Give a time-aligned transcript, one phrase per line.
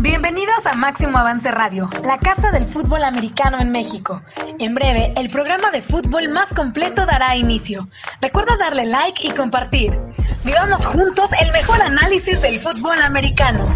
[0.00, 4.22] Bienvenidos a Máximo Avance Radio, la casa del fútbol americano en México.
[4.60, 7.88] En breve, el programa de fútbol más completo dará inicio.
[8.20, 9.98] Recuerda darle like y compartir.
[10.44, 13.74] Vivamos juntos el mejor análisis del fútbol americano.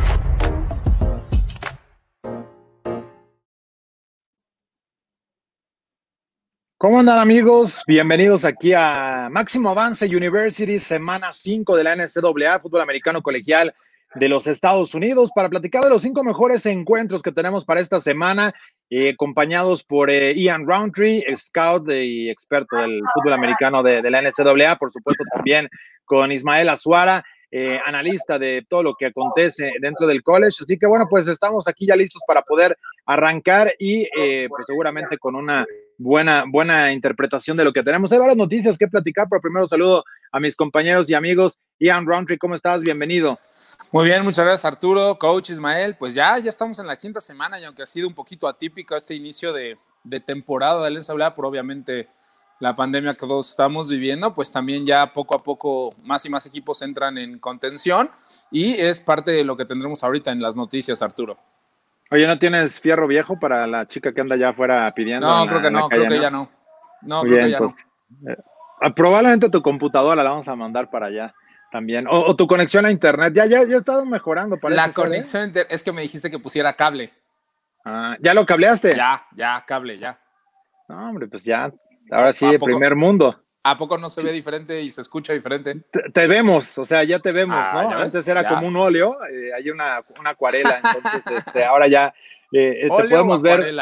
[6.79, 7.83] ¿Cómo andan amigos?
[7.85, 13.75] Bienvenidos aquí a Máximo Avance University, semana 5 de la NCAA, fútbol americano colegial
[14.15, 18.01] de los Estados Unidos, para platicar de los cinco mejores encuentros que tenemos para esta
[18.01, 18.53] semana,
[18.91, 24.77] eh, acompañados por eh, Ian Roundtree, scout y experto del fútbol americano de, la NCAA,
[24.77, 25.69] por supuesto también
[26.05, 27.25] con Ismael Azuara.
[27.55, 30.57] Eh, analista de todo lo que acontece dentro del college.
[30.63, 34.09] Así que bueno, pues estamos aquí ya listos para poder arrancar y
[34.49, 35.67] pues seguramente con una
[35.99, 38.11] buena, buena interpretación de lo que tenemos.
[38.11, 41.59] Hay varias noticias que platicar, pero primero saludo a mis compañeros y amigos.
[41.79, 42.81] Ian Roundtree, ¿cómo estás?
[42.81, 43.39] Bienvenido.
[43.93, 45.95] Muy bien, muchas gracias Arturo, coach Ismael.
[45.97, 48.97] Pues ya, ya estamos en la quinta semana y aunque ha sido un poquito atípico
[48.97, 52.09] este inicio de, de temporada de NCAA, por obviamente
[52.59, 56.47] la pandemia que todos estamos viviendo, pues también ya poco a poco más y más
[56.47, 58.09] equipos entran en contención
[58.51, 61.37] y es parte de lo que tendremos ahorita en las noticias, Arturo.
[62.11, 65.29] Oye, ¿no tienes fierro viejo para la chica que anda allá afuera pidiendo?
[65.29, 66.51] No, creo que no, creo que ya no.
[67.03, 67.67] No, creo que ya no.
[68.27, 71.35] Eh, probablemente tu computadora la vamos a mandar para allá
[71.73, 72.07] también.
[72.09, 73.33] O, tu conexión a internet.
[73.35, 74.59] Ya, ya, ya ha estado mejorando.
[74.59, 77.13] Parece la conexión es que me dijiste que pusiera cable.
[77.85, 78.95] Ah, ¿Ya lo cableaste?
[78.95, 80.21] Ya, ya, cable, ya.
[80.89, 81.73] No, hombre, pues ya,
[82.11, 83.41] Ahora sí, el primer mundo.
[83.65, 85.85] ¿A poco no se ve diferente y se escucha diferente?
[86.13, 87.97] Te, vemos, o sea, ya te vemos, ah, ¿no?
[87.97, 92.13] Antes era como un óleo, eh, hay una, una, acuarela, entonces este, ahora ya
[92.53, 93.73] eh, te podemos ver.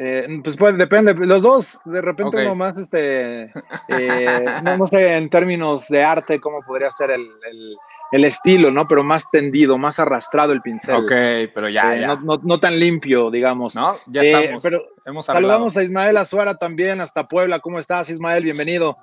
[0.00, 3.50] Eh, pues, pues depende, los dos, de repente uno más, este,
[3.88, 4.44] eh,
[4.78, 7.26] no, sé, en términos de arte, cómo podría ser el,
[8.10, 8.86] el estilo, ¿no?
[8.88, 10.96] Pero más tendido, más arrastrado el pincel.
[10.96, 13.74] Ok, pero ya, eh, No, tan limpio, digamos.
[13.74, 14.62] No, ya eh, estamos.
[14.62, 17.60] Pero saludamos a Ismael Azuara también, hasta Puebla.
[17.60, 18.44] ¿Cómo estás, Ismael?
[18.44, 18.96] Bienvenido.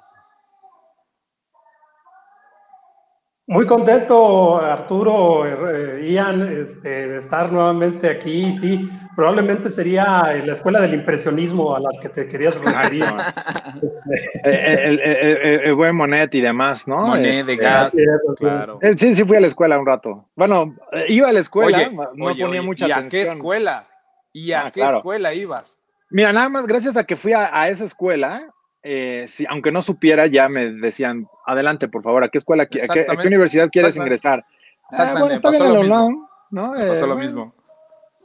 [3.47, 8.51] Muy contento, Arturo, eh, Ian, este, de estar nuevamente aquí.
[8.53, 13.05] Sí, probablemente sería la escuela del impresionismo a la que te querías referir.
[14.43, 17.05] el, buen Monet y demás, ¿no?
[17.05, 17.95] Monet de este, gas,
[18.37, 18.79] claro.
[18.95, 20.27] Sí, sí fui a la escuela un rato.
[20.35, 20.75] Bueno,
[21.07, 23.03] iba a la escuela, no ponía mucha atención.
[23.03, 23.87] ¿Y a qué escuela?
[24.33, 25.77] ¿Y a ah, qué escuela ibas?
[26.09, 28.54] Mira, nada más gracias a que fui a esa escuela,
[28.87, 33.07] eh, aunque no supiera, ya me decían, adelante, por favor, ¿a qué escuela, a qué,
[33.25, 34.45] universidad quieres ingresar?
[34.91, 36.11] Ah, bueno, está bien lo.
[36.51, 36.71] ¿no?
[36.71, 37.55] pasó lo eh, mismo.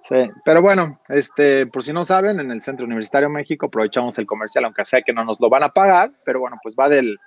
[0.07, 4.27] Sí, pero bueno, este, por si no saben, en el Centro Universitario México aprovechamos el
[4.27, 7.19] comercial, aunque sé que no nos lo van a pagar, pero bueno, pues va del,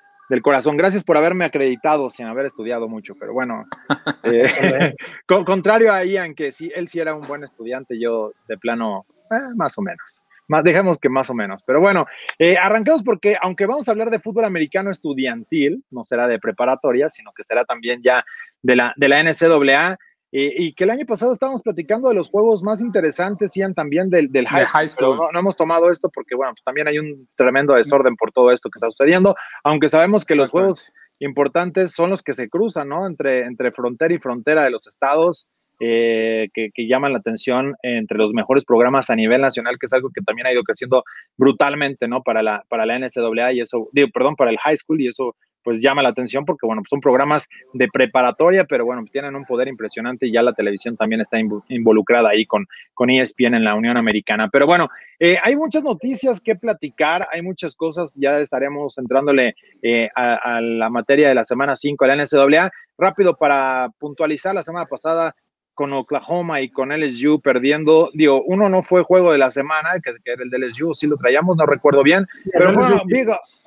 [0.43, 0.77] corazón.
[0.77, 3.65] Gracias por haberme acreditado sin haber estudiado mucho, pero bueno,
[4.23, 4.93] eh,
[5.25, 9.07] contrario a Ian, que sí, él sí era un buen estudiante, yo de plano,
[9.55, 10.21] más o menos.
[10.47, 11.61] Más, dejemos que más o menos.
[11.65, 12.05] Pero bueno,
[12.39, 17.09] eh, arrancamos porque aunque vamos a hablar de fútbol americano estudiantil, no será de preparatoria,
[17.09, 18.23] sino que será también ya
[18.61, 19.97] de la, de la NCAA.
[20.35, 24.09] Eh, y que el año pasado estábamos platicando de los juegos más interesantes, Ian, también
[24.09, 25.15] del, del high school.
[25.31, 28.71] No, hemos tomado esto porque, bueno, pues también hay un tremendo desorden por todo esto
[28.71, 33.05] que está sucediendo, aunque sabemos que los juegos importantes son los que se cruzan, ¿no?
[33.05, 35.47] Entre, entre frontera y frontera de los estados.
[35.79, 40.11] Eh, que, llaman la atención entre los mejores programas a nivel nacional, que es algo
[40.13, 41.03] que también ha ido creciendo
[41.35, 42.21] brutalmente, ¿no?
[42.21, 45.35] Para la, para la NCAA y eso, digo, perdón, para el high school y eso
[45.63, 49.45] pues llama la atención porque, bueno, pues son programas de preparatoria, pero bueno, tienen un
[49.45, 51.39] poder impresionante y ya la televisión también está
[51.69, 54.49] involucrada ahí con, con ESPN en la Unión Americana.
[54.51, 60.09] Pero bueno, eh, hay muchas noticias que platicar, hay muchas cosas, ya estaremos entrándole eh,
[60.15, 62.71] a, la materia de la semana 5 de la NCAA.
[62.97, 65.35] Rápido para puntualizar, la semana pasada
[65.73, 70.13] con Oklahoma y con LSU perdiendo, digo, uno no fue juego de la semana, que,
[70.25, 73.01] era el de LSU, sí lo traíamos, no recuerdo bien, pero fueron,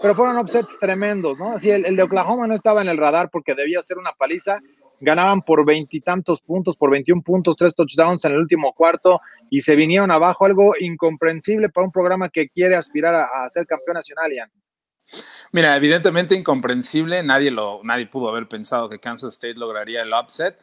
[0.00, 1.52] pero fueron upsets tremendos, ¿no?
[1.52, 4.60] Así el, de Oklahoma no estaba en el radar porque debía ser una paliza,
[5.00, 9.20] ganaban por veintitantos puntos, por 21 puntos, tres touchdowns en el último cuarto
[9.50, 13.66] y se vinieron abajo, algo incomprensible para un programa que quiere aspirar a, a ser
[13.66, 14.50] campeón nacional, Ian.
[15.52, 20.58] Mira, evidentemente incomprensible, nadie, lo, nadie pudo haber pensado que Kansas State lograría el upset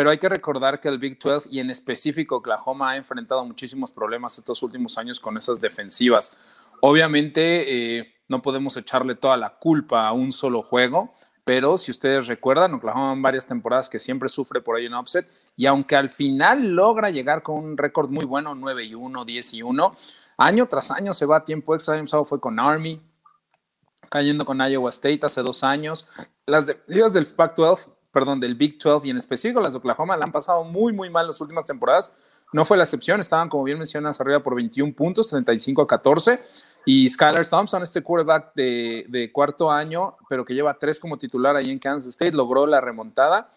[0.00, 3.92] pero hay que recordar que el Big 12 y en específico Oklahoma ha enfrentado muchísimos
[3.92, 6.34] problemas estos últimos años con esas defensivas.
[6.80, 11.12] Obviamente eh, no podemos echarle toda la culpa a un solo juego,
[11.44, 15.30] pero si ustedes recuerdan, Oklahoma en varias temporadas que siempre sufre por ahí un upset
[15.54, 19.52] y aunque al final logra llegar con un récord muy bueno, 9 y 1, 10
[19.52, 19.96] y 1,
[20.38, 23.02] año tras año se va a tiempo extra, el año fue con Army,
[24.08, 26.08] cayendo con Iowa State hace dos años.
[26.46, 30.32] Las defensivas del Pac-12 perdón, del Big 12 y en específico las Oklahoma la han
[30.32, 32.12] pasado muy, muy mal las últimas temporadas.
[32.52, 36.40] No fue la excepción, estaban, como bien mencionas, arriba por 21 puntos, 35 a 14.
[36.84, 41.70] Y Skylar Thompson, este quarterback de, cuarto año, pero que lleva tres como titular ahí
[41.70, 43.52] en Kansas State, logró la remontada.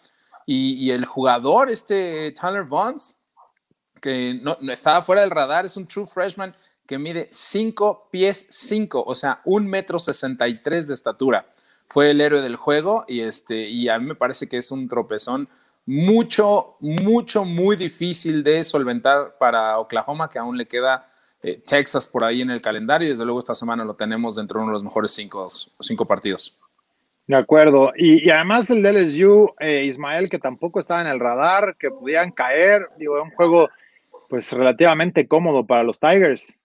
[0.46, 3.18] Y, el jugador, este Tyler Bonds,
[4.00, 6.54] que no, estaba fuera del radar, es un true freshman
[6.86, 11.46] que mide 5 pies 5, o sea, un metro 63 de estatura.
[11.88, 14.88] Fue el héroe del juego y, este, y a mí me parece que es un
[14.88, 15.48] tropezón
[15.86, 21.10] mucho, mucho, muy difícil de solventar para Oklahoma, que aún le queda
[21.42, 24.58] eh, Texas por ahí en el calendario y desde luego esta semana lo tenemos dentro
[24.58, 26.58] de uno de los mejores cinco, cinco partidos.
[27.26, 27.92] De acuerdo.
[27.96, 32.32] Y, además el de LSU, eh, Ismael, que tampoco estaba en el radar, que podían
[32.32, 33.68] caer, digo, un juego
[34.28, 36.58] pues relativamente cómodo para los Tigers.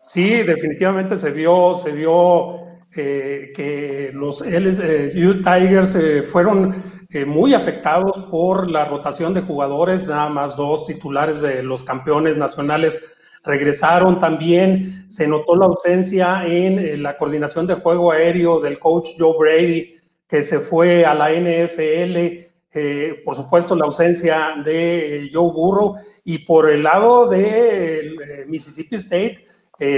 [0.00, 2.67] Sí, definitivamente se vio, se vio
[2.98, 5.96] eh, que los LSU Tigers
[6.30, 6.82] fueron
[7.26, 13.16] muy afectados por la rotación de jugadores, nada más dos titulares de los campeones nacionales
[13.44, 14.18] regresaron.
[14.18, 19.96] También, se notó la ausencia en la coordinación de juego aéreo del coach Joe Brady,
[20.28, 25.96] que se fue a la NFL, eh, por supuesto la ausencia de eh, Joe Burrow,
[26.24, 29.46] y por el lado de eh, Mississippi State,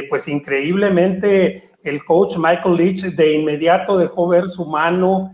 [0.08, 5.32] pues increíblemente el coach Michael Leach de inmediato dejó ver su mano,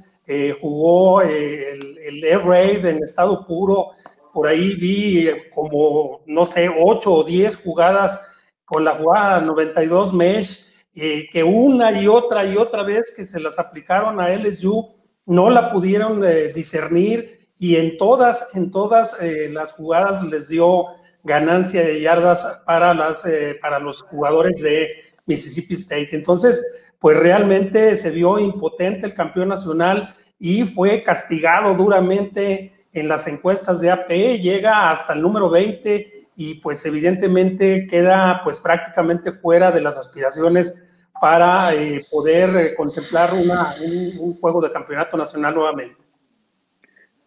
[0.60, 3.90] jugó el, el Air Raid en estado puro,
[4.36, 8.20] por ahí vi como, no sé, ocho o diez jugadas
[8.66, 13.40] con la jugada 92 mesh, eh, que una y otra y otra vez que se
[13.40, 14.90] las aplicaron a LSU,
[15.24, 17.38] no la pudieron eh, discernir.
[17.58, 20.84] Y en todas, en todas eh, las jugadas les dio
[21.26, 23.24] ganancia de yardas para, las,
[23.60, 24.92] para los jugadores de
[25.26, 26.10] Mississippi State.
[26.12, 26.64] Entonces,
[26.98, 33.80] pues realmente se vio impotente el campeón nacional y fue castigado duramente en las encuestas
[33.80, 34.08] de AP,
[34.40, 40.82] llega hasta el número 20 y pues evidentemente queda pues prácticamente fuera de las aspiraciones
[41.20, 46.04] para eh, poder eh, contemplar una, un, juego de campeonato nacional nuevamente.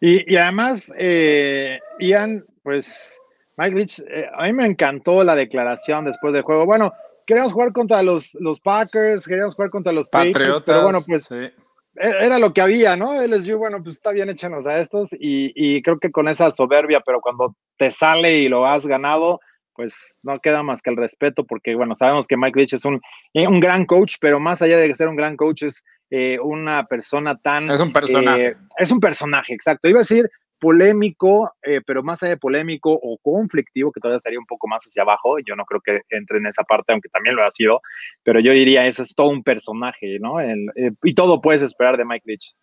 [0.02, 3.20] Y, además, eh, Ian, pues
[3.60, 4.02] Mike Leach,
[4.34, 6.66] a mí me encantó la declaración después del juego.
[6.66, 6.94] Bueno,
[7.28, 11.52] queríamos jugar contra los, los Packers, queríamos jugar contra los Patriotas, pero bueno, pues e-,
[11.96, 13.22] era lo que había, ¿no?
[13.22, 15.10] Él les dijo, bueno, pues está bien, échanos a estos.
[15.12, 19.40] Y, creo que con esa soberbia, pero cuando te sale y lo has ganado,
[19.76, 23.02] pues no queda más que el respeto, porque bueno, sabemos que Mike Leach es un,
[23.34, 26.86] eh, un gran coach, pero más allá de ser un gran coach, es eh, una
[26.86, 27.70] persona tan.
[27.70, 28.48] Es un personaje.
[28.48, 29.88] Eh, es un personaje, exacto.
[29.88, 30.30] Iba a decir
[30.60, 34.84] polémico, eh, pero más allá de polémico o conflictivo, que todavía estaría un poco más
[34.84, 37.82] hacia abajo, yo no creo que entre en esa parte, aunque también lo ha sido,
[38.24, 40.40] pero yo diría eso es todo un personaje, ¿no?
[40.40, 42.54] Eh, y todo puedes esperar de Mike Leach.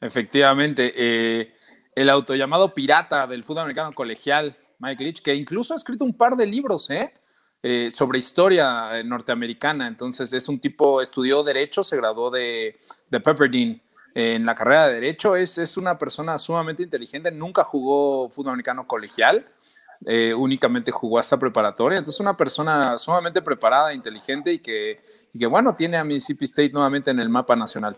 [0.00, 1.54] Efectivamente, eh,
[1.94, 6.16] el auto llamado pirata del fútbol americano colegial, Mike Leach, que incluso ha escrito un
[6.16, 6.88] par de libros,
[7.88, 9.88] sobre historia norteamericana.
[9.88, 12.78] Entonces, es un tipo, estudió Derecho, se graduó de,
[13.08, 13.83] de Pepperdine
[14.14, 15.36] en la carrera de Derecho.
[15.36, 19.46] Es, es una persona sumamente inteligente, nunca jugó fútbol americano colegial,
[20.06, 21.98] eh, únicamente jugó hasta preparatoria.
[21.98, 25.00] Entonces, una persona sumamente preparada, inteligente y que,
[25.32, 27.96] y que, bueno, tiene a Mississippi State nuevamente en el mapa nacional.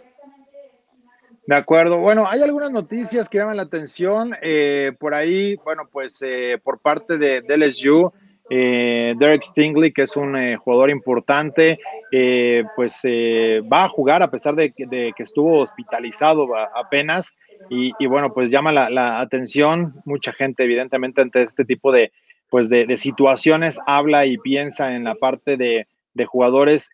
[1.46, 1.98] De acuerdo.
[1.98, 4.32] Bueno, hay algunas noticias que llaman la atención.
[4.42, 8.12] Eh, por ahí, bueno, pues eh, por parte de, de LSU,
[8.48, 11.80] eh, Derek Stingley, que es un eh, jugador importante,
[12.12, 17.34] eh, pues va a jugar a pesar de, que estuvo hospitalizado apenas.
[17.68, 19.94] Y, bueno, pues llama la, atención.
[20.04, 22.12] Mucha gente, evidentemente, ante este tipo de,
[22.48, 25.86] pues de, situaciones, habla y piensa en la parte de,
[26.26, 26.90] jugadores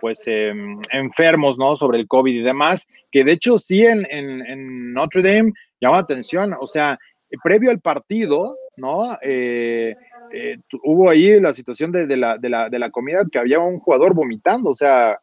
[0.00, 1.74] pues em, enfermos, ¿no?
[1.74, 6.54] Sobre el COVID y demás, que de hecho sí en, Notre Dame llama la atención,
[6.60, 6.98] o sea,
[7.42, 9.18] previo al partido, ¿no?
[9.22, 9.94] Eh,
[10.32, 13.78] eh, hubo ahí la situación de, la, de, la, de, la, comida que había un
[13.78, 15.18] jugador vomitando, o sea,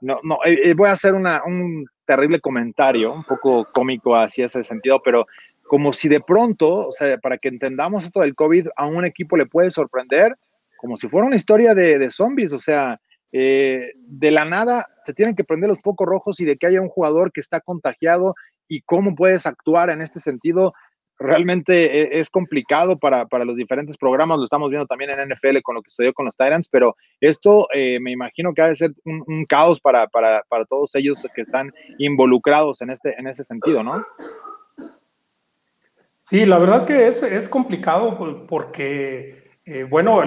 [0.00, 4.62] no, no, eh, voy a hacer una, un terrible comentario, un poco cómico hacia ese
[4.62, 5.26] sentido, pero
[5.66, 9.36] como si de pronto, o sea, para que entendamos esto del COVID, a un equipo
[9.36, 10.36] le puede sorprender
[10.76, 13.00] como si fuera una historia de, de zombies, o sea,
[13.32, 16.88] de la nada se tienen que prender los focos rojos y de que haya un
[16.88, 18.34] jugador que está contagiado
[18.68, 20.72] y cómo puedes actuar en este sentido
[21.18, 25.74] realmente e, es complicado para, los diferentes programas, lo estamos viendo también en NFL con
[25.74, 28.92] lo que estudió con los Tyrants, pero esto eh, me imagino que ha de ser
[29.04, 30.06] un, caos para,
[30.68, 34.04] todos ellos que están involucrados en, este, en ese sentido, ¿no?
[36.22, 38.18] Sí, la verdad que es, es complicado
[38.48, 40.22] porque, eh, bueno,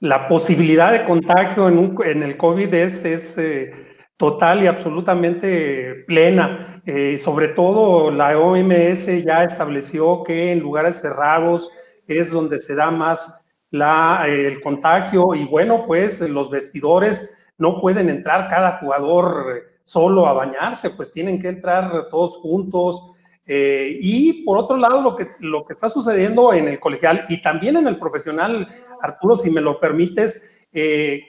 [0.00, 3.85] la posibilidad de contagio en, en el COVID es, es, eh,
[4.16, 6.82] total y absolutamente plena.
[6.86, 11.70] Eh, sobre todo la OMS ya estableció que en lugares cerrados
[12.06, 17.80] es donde se da más la, eh, el contagio y bueno, pues los vestidores no
[17.80, 23.12] pueden entrar cada jugador solo a bañarse, pues tienen que entrar todos juntos.
[23.48, 27.40] Eh, y por otro lado, lo que, lo que está sucediendo en el colegial y
[27.40, 28.66] también en el profesional,
[29.00, 30.66] Arturo, si me lo permites,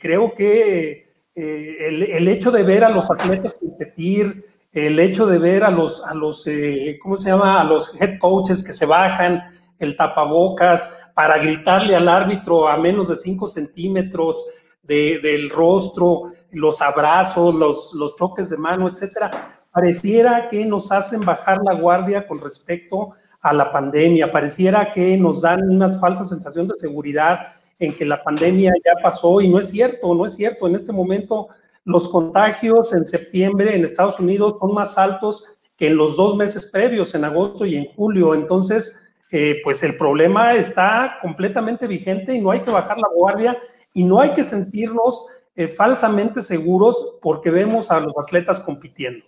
[0.01, 1.06] creo que
[1.39, 6.03] eh, el, hecho de ver a los atletas competir, el hecho de ver a los,
[6.03, 7.61] a los eh, ¿cómo se llama?
[7.61, 9.43] A los head coaches que se bajan
[9.77, 14.45] el tapabocas para gritarle al árbitro a menos de 5 centímetros
[14.81, 21.59] del rostro, los abrazos, los, los choques de mano, etcétera, pareciera que nos hacen bajar
[21.63, 26.79] la guardia con respecto a la pandemia, pareciera que nos dan una falsa sensación de
[26.79, 30.67] seguridad en que la pandemia ya pasó y no es cierto, no es cierto.
[30.67, 31.49] En este momento
[31.83, 36.65] los contagios en septiembre en Estados Unidos son más altos que en los dos meses
[36.65, 38.33] previos, en agosto y en julio.
[38.33, 43.57] Entonces, eh, pues el problema está completamente vigente y no hay que bajar la guardia
[43.93, 49.25] y no hay que sentirnos eh, falsamente seguros porque vemos a los atletas compitiendo.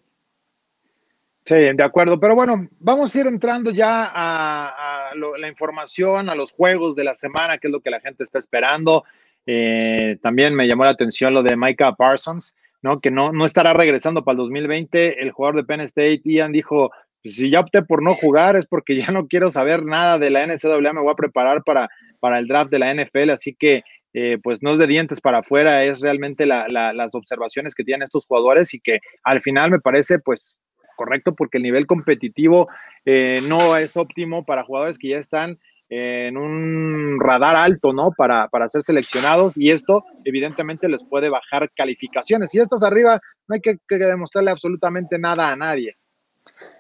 [1.46, 2.20] Sí, de acuerdo.
[2.20, 7.16] Pero bueno, vamos a ir entrando ya a, la información, a los juegos de la
[7.16, 9.04] semana, que es lo que la gente está esperando.
[9.46, 13.00] Eh, también me llamó la atención lo de Micah Parsons, ¿no?
[13.00, 15.22] Que no, no estará regresando para el 2020.
[15.22, 18.66] El jugador de Penn State, Ian, dijo, pues si ya opté por no jugar es
[18.66, 21.90] porque ya no quiero saber nada de la NCAA, me voy a preparar para,
[22.20, 25.40] para el draft de la NFL, así que eh, pues no es de dientes para
[25.40, 30.20] afuera, es realmente las observaciones que tienen estos jugadores y que al final me parece
[30.20, 30.60] pues
[31.00, 32.68] correcto, porque el nivel competitivo
[33.06, 38.12] eh, no es óptimo para jugadores que ya están en un radar alto, ¿no?
[38.12, 42.52] Para, para ser seleccionados y esto evidentemente les puede bajar calificaciones.
[42.52, 45.96] Si estás arriba, no hay que, demostrarle absolutamente nada a nadie.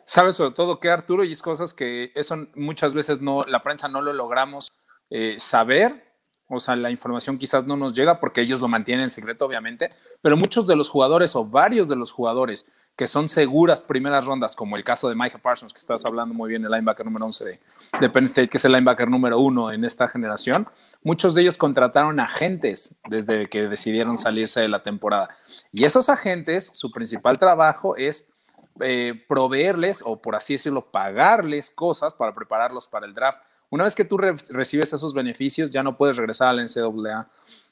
[0.03, 3.87] Sabes sobre todo que Arturo y es cosas que eso muchas veces no, la prensa
[3.87, 4.73] no lo logramos
[5.09, 6.08] eh, saber,
[6.49, 9.91] o sea, la información quizás no nos llega porque ellos lo mantienen en secreto, obviamente,
[10.21, 14.55] pero muchos de los jugadores o varios de los jugadores que son seguras primeras rondas,
[14.55, 17.59] como el caso de Micah Parsons, que estás hablando muy bien, el linebacker número 11
[18.01, 20.67] de, Penn State, que es el linebacker número uno en esta generación,
[21.03, 25.29] muchos de ellos contrataron agentes desde que decidieron salirse de la temporada.
[25.71, 28.33] Y esos agentes, su principal trabajo es
[28.81, 33.41] eh, proveerles, o por así decirlo, pagarles cosas para prepararlos para el draft.
[33.71, 37.27] Una vez que tú recibes esos beneficios, ya no puedes regresar al NCAA.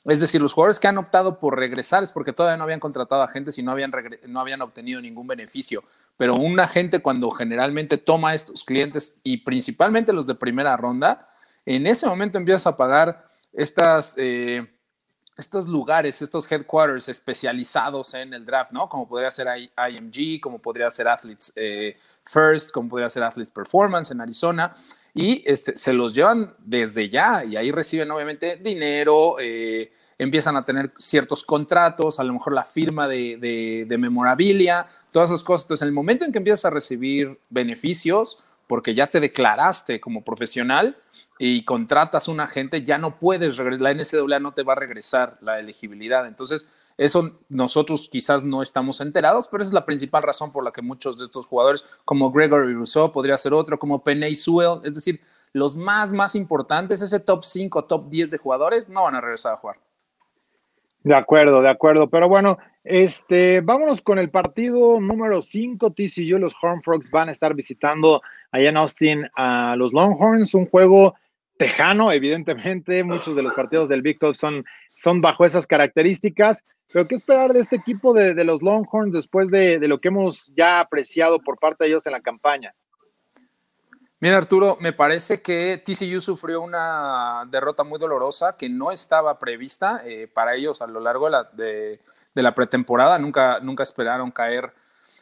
[0.05, 3.23] Es decir, los jugadores que han optado por regresar es porque todavía no habían contratado
[3.23, 3.91] agentes y no habían,
[4.27, 5.83] no habían obtenido ningún beneficio.
[6.15, 11.29] Pero un agente cuando generalmente toma estos clientes y principalmente los de primera ronda,
[11.65, 14.67] en ese momento empiezas a pagar estas, eh,
[15.35, 18.87] estos lugares, estos headquarters especializados en el draft, ¿no?
[18.87, 24.11] Como podría ser IMG, como podría ser Athletes eh, First, como podría ser Athletes Performance
[24.11, 24.75] en Arizona
[25.17, 30.61] y este, se los llevan desde ya y ahí reciben obviamente dinero, eh, empiezan a
[30.61, 35.65] tener ciertos contratos, a lo mejor la firma de, de, memorabilia, todas esas cosas.
[35.65, 40.23] Entonces, en el momento en que empiezas a recibir beneficios, porque ya te declaraste como
[40.23, 40.97] profesional
[41.39, 45.37] y contratas un agente, ya no puedes regresar, la NCAA no te va a regresar
[45.41, 46.27] la elegibilidad.
[46.27, 50.71] Entonces, eso nosotros quizás no estamos enterados, pero esa es la principal razón por la
[50.71, 54.95] que muchos de estos jugadores, como Gregory Rousseau, podría ser otro, como Penny Sewell, es
[54.95, 55.21] decir,
[55.53, 59.53] los más, más importantes, ese top 5, top 10 de jugadores, no van a regresar
[59.53, 59.77] a jugar.
[61.03, 62.09] De acuerdo, de acuerdo.
[62.09, 65.91] Pero bueno, este, vámonos con el partido número 5.
[65.91, 70.65] TCU, los Horn Frogs van a estar visitando allá en Austin a los Longhorns, un
[70.65, 71.15] juego
[71.57, 73.03] tejano, evidentemente.
[73.03, 74.65] Muchos de los partidos del Big 12 son,
[74.97, 76.65] son bajo esas características.
[76.91, 80.79] Pero, ¿qué esperar de este equipo de, los Longhorns después de, lo que hemos ya
[80.79, 82.73] apreciado por parte de ellos en la campaña?
[84.19, 90.01] Mira, Arturo, me parece que TCU sufrió una derrota muy dolorosa que no estaba prevista
[90.05, 91.99] eh, para ellos a lo largo de la, de,
[92.33, 93.19] la pretemporada.
[93.19, 94.71] Nunca, nunca esperaron caer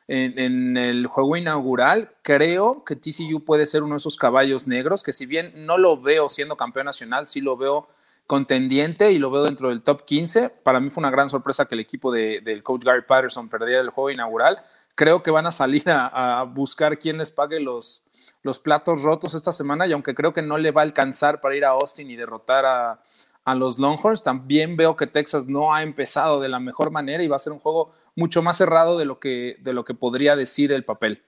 [0.07, 2.11] en, el juego inaugural.
[2.21, 5.99] Creo que TCU puede ser uno de esos caballos negros que si bien no lo
[5.99, 7.87] veo siendo campeón nacional, sí lo veo
[8.27, 10.49] contendiente y lo veo dentro del top 15.
[10.63, 13.89] Para mí fue una gran sorpresa que el equipo del coach Gary Patterson perdiera el
[13.89, 14.59] juego inaugural.
[14.95, 18.03] Creo que van a salir a, buscar quién les pague los,
[18.43, 21.55] los platos rotos esta semana y aunque creo que no le va a alcanzar para
[21.55, 23.03] ir a Austin y derrotar a,
[23.45, 27.27] a los Longhorns, también veo que Texas no ha empezado de la mejor manera y
[27.27, 30.35] va a ser un juego mucho más cerrado de lo que, de lo que podría
[30.35, 31.23] decir el papel.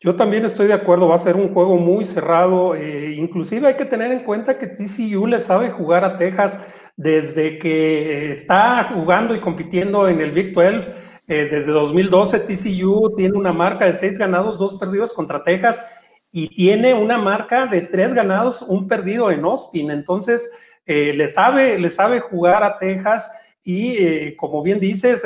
[0.00, 2.74] Yo también estoy de acuerdo, va a ser un juego muy cerrado.
[2.74, 6.58] Eh, inclusive hay que tener en cuenta que TCU le sabe jugar a Texas
[6.96, 10.90] desde que está jugando y compitiendo en el Big 12,
[11.28, 15.88] eh, desde 2012 TCU tiene una marca de seis ganados, dos perdidos contra Texas
[16.32, 19.90] y tiene una marca de tres ganados, un perdido en Austin.
[19.90, 20.52] Entonces,
[20.86, 23.30] eh, le, sabe, le sabe jugar a Texas
[23.64, 25.22] y, eh, como bien dices,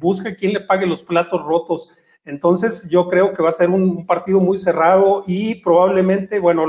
[0.00, 1.90] busca quien le pague los platos rotos.
[2.24, 6.64] Entonces, yo creo que va a ser un, partido muy cerrado y probablemente, bueno,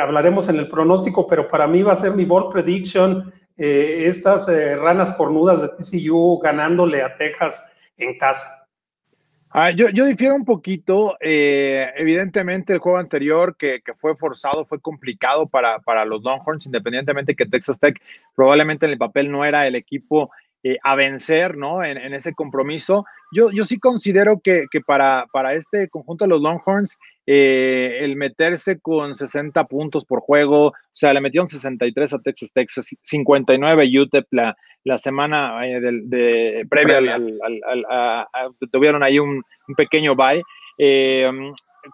[0.00, 4.48] hablaremos en el pronóstico, pero para mí va a ser mi ball prediction eh, estas
[4.48, 7.62] eh, ranas cornudas de TCU ganándole a Texas
[7.98, 8.59] en casa.
[9.52, 11.16] Ah, yo, yo, difiero un poquito.
[11.20, 16.66] Eh, evidentemente, el juego anterior que, que, fue forzado fue complicado para, para los Longhorns,
[16.66, 18.00] independientemente que Texas Tech
[18.36, 20.30] probablemente en el papel no era el equipo
[20.82, 21.82] a vencer, ¿no?
[21.82, 23.06] En, en, ese compromiso.
[23.32, 28.16] Yo, yo sí considero que, que para, para, este conjunto de los Longhorns eh, el
[28.16, 33.82] meterse con 60 puntos por juego, o sea, le metieron 63 a Texas Texas, 59
[33.82, 38.26] a UTEP la, la semana eh, de, previa, Al,
[38.72, 39.44] tuvieron ahí un,
[39.76, 40.42] pequeño bye.
[40.78, 41.30] Eh,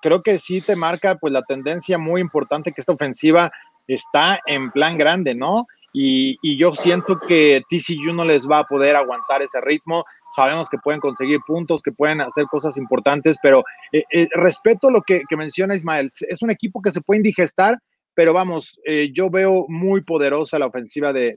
[0.00, 3.52] creo que sí te marca pues la tendencia muy importante que esta ofensiva
[3.86, 5.66] está en plan grande, ¿no?
[5.92, 10.68] Y, y, yo siento que TCU no les va a poder aguantar ese ritmo sabemos
[10.68, 15.22] que pueden conseguir puntos, que pueden hacer cosas importantes, pero eh, eh, respeto lo que,
[15.36, 16.10] menciona Ismael.
[16.28, 17.78] Es un equipo que se puede indigestar,
[18.14, 21.36] pero vamos, eh, yo veo muy poderosa la ofensiva de,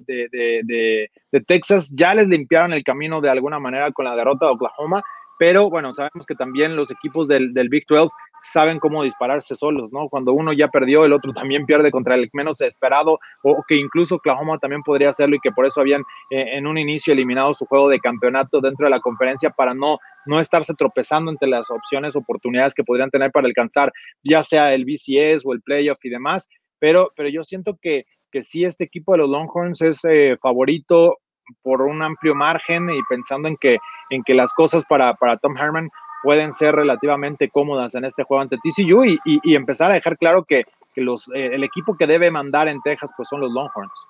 [1.47, 1.93] Texas.
[1.95, 5.01] Ya les limpiaron el camino de alguna manera con la derrota de Oklahoma,
[5.37, 8.09] pero bueno, sabemos que también los equipos del Big 12
[8.41, 10.09] saben cómo dispararse solos, ¿no?
[10.09, 14.15] Cuando uno ya perdió, el otro también pierde contra el menos esperado, o que incluso
[14.15, 17.65] Oklahoma también podría hacerlo y que por eso habían eh, en un inicio eliminado su
[17.65, 22.15] juego de campeonato dentro de la conferencia para no, no estarse tropezando entre las opciones,
[22.15, 23.91] oportunidades que podrían tener para alcanzar
[24.23, 26.47] ya sea el BCS o el playoff y demás,
[26.79, 31.17] pero, pero yo siento que, que sí este equipo de los Longhorns es eh, favorito
[31.61, 33.77] por un amplio margen y pensando en que,
[34.09, 35.89] en que las cosas para, para Tom Herman
[36.23, 40.43] pueden ser relativamente cómodas en este juego ante TCU y, y, empezar a dejar claro
[40.43, 44.07] que, que los, eh, el equipo que debe mandar en Texas pues son los Longhorns.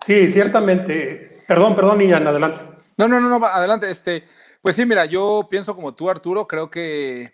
[0.00, 1.44] Sí, ciertamente.
[1.46, 2.60] Perdón, perdón, Ian, adelante.
[2.96, 3.90] No, no, no, no, adelante.
[3.90, 4.24] Este,
[4.60, 7.32] pues sí, mira, yo pienso como tú, Arturo, creo que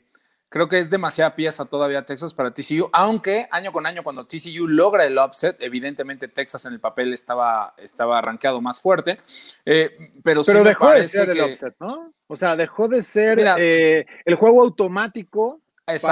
[0.50, 4.66] Creo que es demasiada pieza todavía Texas para TCU, aunque año con año cuando TCU
[4.66, 9.18] logra el upset, evidentemente Texas en el papel estaba, estaba rankeado más fuerte,
[9.66, 9.90] eh,
[10.24, 12.14] pero, pero dejó de ser el upset, ¿no?
[12.28, 15.60] O sea, dejó de ser eh, el juego automático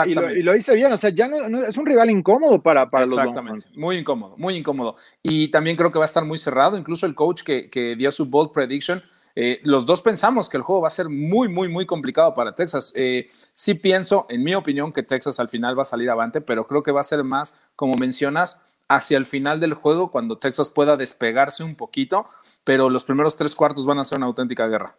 [0.06, 2.88] y lo, y lo, hice bien, o sea, ya no, es un rival incómodo para,
[2.88, 4.96] para Exactamente, muy incómodo, muy incómodo.
[5.22, 8.10] Y también creo que va a estar muy cerrado, incluso el coach que, que dio
[8.12, 9.02] su bold prediction
[9.38, 12.54] eh, los dos pensamos que el juego va a ser muy, muy, muy complicado para
[12.54, 12.94] Texas.
[12.96, 16.66] Eh, sí pienso, en mi opinión, que Texas al final va a salir avante, pero
[16.66, 20.70] creo que va a ser más, como mencionas, hacia el final del juego, cuando Texas
[20.70, 22.30] pueda despegarse un poquito,
[22.64, 24.96] pero los primeros tres cuartos van a ser una auténtica guerra.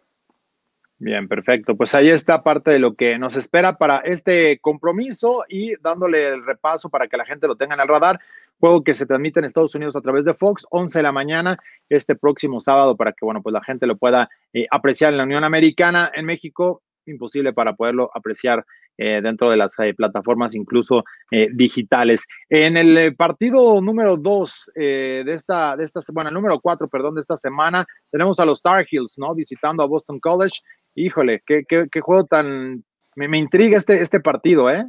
[1.00, 1.76] Bien, perfecto.
[1.76, 6.44] Pues ahí está parte de lo que nos espera para este compromiso y dándole el
[6.44, 8.20] repaso para que la gente lo tenga en el radar
[8.58, 11.58] juego que se transmite en Estados Unidos a través de Fox, 11 de la mañana
[11.88, 15.24] este próximo sábado para que, bueno, pues la gente lo pueda eh, apreciar en la
[15.24, 18.66] Unión Americana, en México, imposible para poderlo apreciar
[18.98, 21.04] eh, dentro de las eh, plataformas incluso
[21.52, 22.26] digitales.
[22.48, 27.36] En el partido número 2 de esta, de esta, el número 4, perdón, de esta
[27.36, 29.34] semana, tenemos a los Tar Heels, ¿no?
[29.34, 30.60] Visitando a Boston College.
[30.94, 32.84] Híjole, qué, qué, qué juego tan...
[33.14, 34.84] Me, me intriga este, este partido, ¿eh?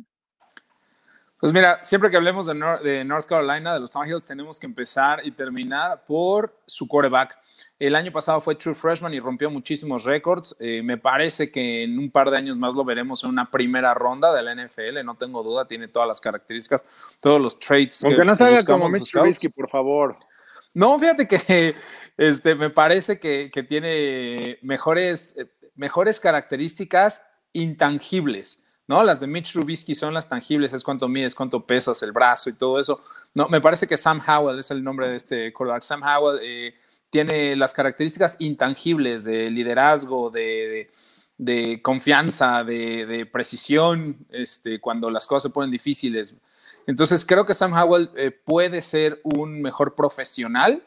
[1.40, 5.26] Pues mira, siempre que hablemos de, North Carolina, de los Tar Heels, tenemos que empezar
[5.26, 7.38] y terminar por su quarterback.
[7.80, 10.54] El año pasado fue True Freshman y rompió muchísimos récords.
[10.60, 13.94] Eh, me parece que en un par de años más lo veremos en una primera
[13.94, 16.84] ronda de la NFL, no tengo duda, tiene todas las características,
[17.22, 18.04] todos los traits.
[18.04, 20.18] Aunque no salga como Mitch Trubisky, por favor.
[20.74, 21.74] No, fíjate que
[22.18, 25.38] este, me parece que, que tiene mejores,
[25.76, 27.24] mejores características
[27.54, 28.66] intangibles.
[28.90, 29.04] ¿No?
[29.04, 32.54] Las de Mitch Trubisky son las tangibles, es cuánto mides, cuánto pesas, el brazo y
[32.54, 33.06] todo eso.
[33.36, 35.84] No, me parece que Sam Howell es el nombre de este quarterback.
[35.84, 36.74] Sam Howell eh,
[37.12, 40.90] tiene las características intangibles de liderazgo, de,
[41.84, 46.34] confianza, de, precisión, este, cuando las cosas se ponen difíciles.
[46.88, 50.82] Entonces creo que Sam Howell eh, puede ser un mejor profesional.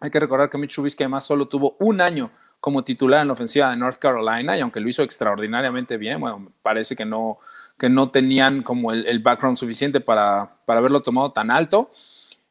[0.00, 2.30] Hay que recordar que Mitch Trubisky además solo tuvo un año
[2.64, 6.50] como titular en la ofensiva de North Carolina y aunque lo hizo extraordinariamente bien, bueno,
[6.62, 7.36] parece que no,
[7.78, 11.90] que no tenían como el, background suficiente para, para, haberlo tomado tan alto.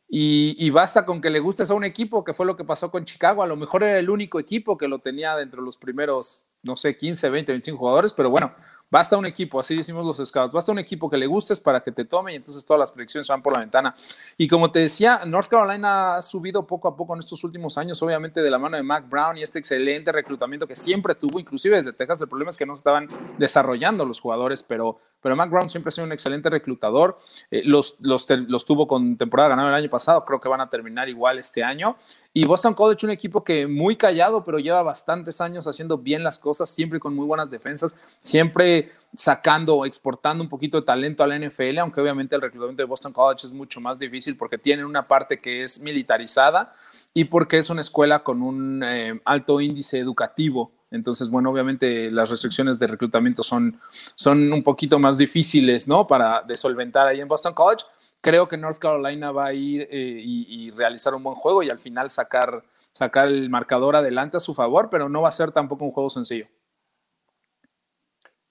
[0.08, 3.06] Y, basta con que le gustes a un equipo, que fue lo que pasó con
[3.06, 3.41] Chicago.
[3.41, 6.76] A lo mejor era el único equipo que lo tenía dentro de los primeros, no
[6.76, 8.54] sé, 15, 20, 25 jugadores, pero bueno,
[8.93, 11.91] Basta un equipo, así decimos los scouts, basta un equipo que le gustes para que
[11.91, 13.95] te tome y entonces todas las predicciones van por la ventana.
[14.38, 18.03] Y como te decía, North Carolina ha subido poco a poco en estos últimos años,
[18.03, 21.75] obviamente de la mano de Mac Brown y este excelente reclutamiento que siempre tuvo, inclusive
[21.75, 22.21] desde Texas.
[22.21, 25.91] El problema es que no estaban desarrollando los jugadores, pero, pero Mac Brown siempre ha
[25.91, 27.17] sido un excelente reclutador.
[27.49, 28.27] Eh, los, los,
[28.65, 31.95] tuvo con temporada ganada el año pasado, creo que van a terminar igual este año.
[32.33, 36.38] Y Boston College, un equipo que muy callado, pero lleva bastantes años haciendo bien las
[36.38, 41.27] cosas, siempre con muy buenas defensas, siempre sacando o exportando un poquito de talento a
[41.27, 44.86] la NFL, aunque obviamente el reclutamiento de Boston College es mucho más difícil porque tienen
[44.86, 46.73] una parte que es militarizada
[47.13, 50.71] y porque es una escuela con un eh, alto índice educativo.
[50.93, 53.77] Entonces, bueno, obviamente las restricciones de reclutamiento son,
[54.15, 56.08] son un poquito más difíciles, ¿no?
[56.08, 57.84] Para de solventar ahí en Boston College
[58.23, 61.77] creo que North Carolina va a ir eh, y, realizar un buen juego y al
[61.77, 65.84] final sacar, sacar el marcador adelante a su favor, pero no va a ser tampoco
[65.84, 66.47] un juego sencillo.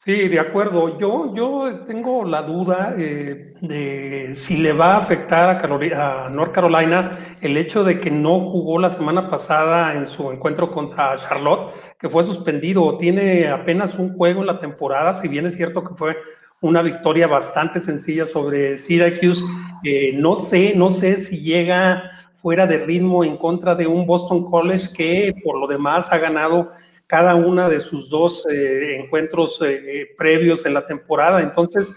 [0.05, 0.99] Sí, de acuerdo.
[0.99, 6.53] Yo, yo tengo la duda eh, de si le va a afectar a, a, North
[6.53, 11.73] Carolina el hecho de que no jugó la semana pasada en su encuentro contra Charlotte,
[12.01, 12.99] que fue suspendido.
[12.99, 16.17] Tiene apenas un juego en la temporada, si bien es cierto que fue
[16.61, 19.45] una victoria bastante sencilla sobre Syracuse.
[19.85, 24.43] Eh, no sé, no sé si llega fuera de ritmo en contra de un Boston
[24.51, 26.73] College que por lo demás ha ganado
[27.12, 31.42] cada una de sus dos eh, encuentros eh, previos en la temporada.
[31.42, 31.94] Entonces,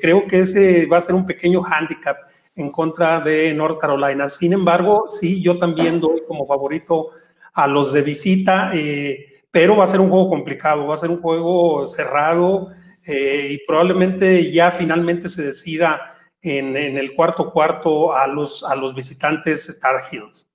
[0.00, 2.16] creo que ese va a ser un pequeño handicap
[2.54, 4.30] en contra de North Carolina.
[4.30, 7.10] Sin embargo, sí, yo también doy como favorito
[7.54, 8.70] a los de visita,
[9.50, 12.70] pero va a ser un juego complicado, va a ser un juego cerrado.
[13.06, 18.94] Eh, y probablemente ya finalmente se decida en, el cuarto cuarto a los, a los
[18.94, 20.45] visitantes Tar Heels.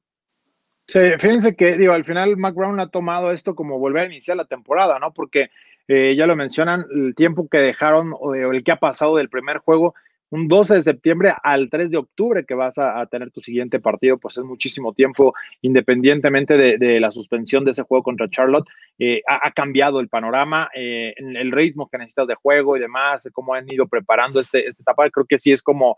[0.92, 4.36] Sí, fíjense que, digo, al final Mac Brown ha tomado esto como volver a iniciar
[4.36, 5.14] la temporada, ¿no?
[5.14, 5.50] Porque
[5.88, 9.60] eh, ya lo mencionan, el tiempo que dejaron o el que ha pasado del primer
[9.60, 9.96] juego
[10.32, 14.18] un 12 de septiembre al 3 de octubre que vas a, tener tu siguiente partido,
[14.18, 18.68] pues es muchísimo tiempo, independientemente de, la suspensión de ese juego contra Charlotte,
[19.00, 23.54] eh, ha, cambiado el panorama, eh, el ritmo que necesitas de juego y demás, cómo
[23.54, 25.96] han ido preparando este, esta etapa, creo que sí es como,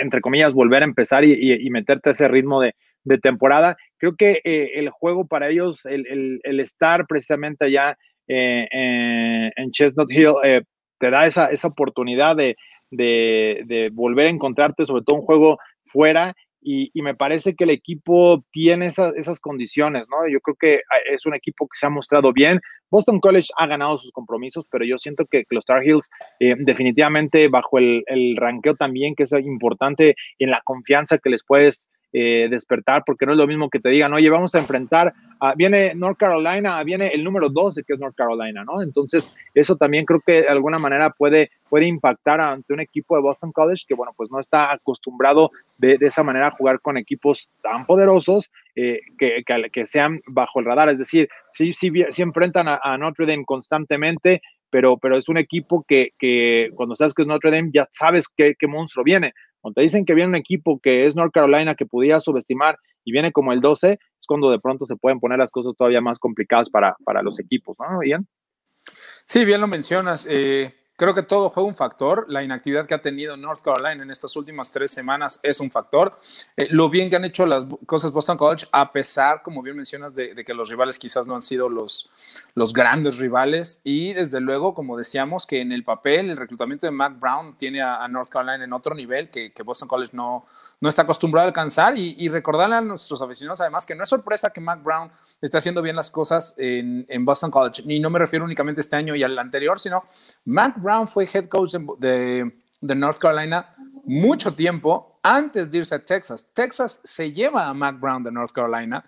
[0.00, 2.74] entre comillas, volver a empezar y, meterte a ese ritmo de,
[3.22, 3.76] temporada.
[3.98, 10.34] Creo que eh, el juego para ellos, el, estar precisamente allá en Chestnut Hill,
[10.98, 12.56] te da esa, esa oportunidad de,
[12.90, 16.34] de, volver a encontrarte, sobre todo un juego fuera.
[16.60, 20.28] Y, me parece que el equipo tiene esas condiciones, ¿no?
[20.28, 22.60] Yo creo que ah, es un equipo que se ha mostrado bien.
[22.90, 27.48] Boston College ha ganado sus compromisos, pero yo siento que, los Tar Heels, eh, definitivamente
[27.48, 32.48] bajo el, el ranqueo también, que es importante en la confianza que les puedes eh,
[32.50, 35.12] despertar, porque no es lo mismo que te digan, oye, vamos a enfrentar,
[35.56, 38.82] viene North Carolina, viene el número 12 que es North Carolina, ¿no?
[38.82, 43.22] Entonces, eso también creo que de alguna manera puede, puede impactar ante un equipo de
[43.22, 47.50] Boston College que, bueno, pues no está acostumbrado de, esa manera a jugar con equipos
[47.62, 49.42] tan poderosos eh, que,
[49.72, 50.88] que, sean bajo el radar.
[50.88, 54.40] Es decir, sí, sí, sí enfrentan a, Notre Dame constantemente,
[54.70, 58.28] pero, pero es un equipo que, que, cuando sabes que es Notre Dame ya sabes
[58.28, 59.34] qué, qué monstruo viene.
[59.72, 63.32] Te dicen que viene un equipo que es North Carolina que pudiera subestimar y viene
[63.32, 66.70] como el 12, es cuando de pronto se pueden poner las cosas todavía más complicadas
[66.70, 68.26] para, para los equipos, ¿no, Ian?
[69.26, 70.26] Sí, bien lo mencionas.
[70.30, 72.24] Eh, Creo que todo fue un factor.
[72.28, 76.18] La inactividad que ha tenido North Carolina en estas últimas tres semanas es un factor.
[76.56, 80.16] Eh, lo bien que han hecho las cosas Boston College, a pesar, como bien mencionas,
[80.16, 82.10] de, que los rivales quizás no han sido los,
[82.56, 83.80] los grandes rivales.
[83.84, 87.80] Y desde luego, como decíamos, que en el papel el reclutamiento de Matt Brown tiene
[87.80, 90.46] a, North Carolina en otro nivel que, Boston College no,
[90.80, 91.96] no está acostumbrado a alcanzar.
[91.96, 95.58] Y, y, recordarle a nuestros aficionados, además, que no es sorpresa que Matt Brown esté
[95.58, 97.84] haciendo bien las cosas en, en Boston College.
[97.86, 100.02] Y no me refiero únicamente a este año y al anterior, sino
[100.44, 103.74] Matt Brown fue head coach de, North Carolina
[104.04, 106.50] mucho tiempo antes de irse a Texas.
[106.54, 109.04] Texas se lleva a Matt Brown de North Carolina.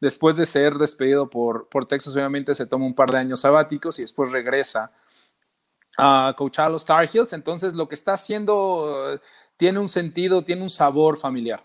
[0.00, 3.98] Después de ser despedido por, por Texas, obviamente se toma un par de años sabáticos
[3.98, 4.90] y después regresa
[5.96, 7.32] a coachar a los Tar Heels.
[7.32, 9.20] Entonces, lo que está haciendo eh,
[9.56, 11.64] tiene un sentido, tiene un sabor familiar.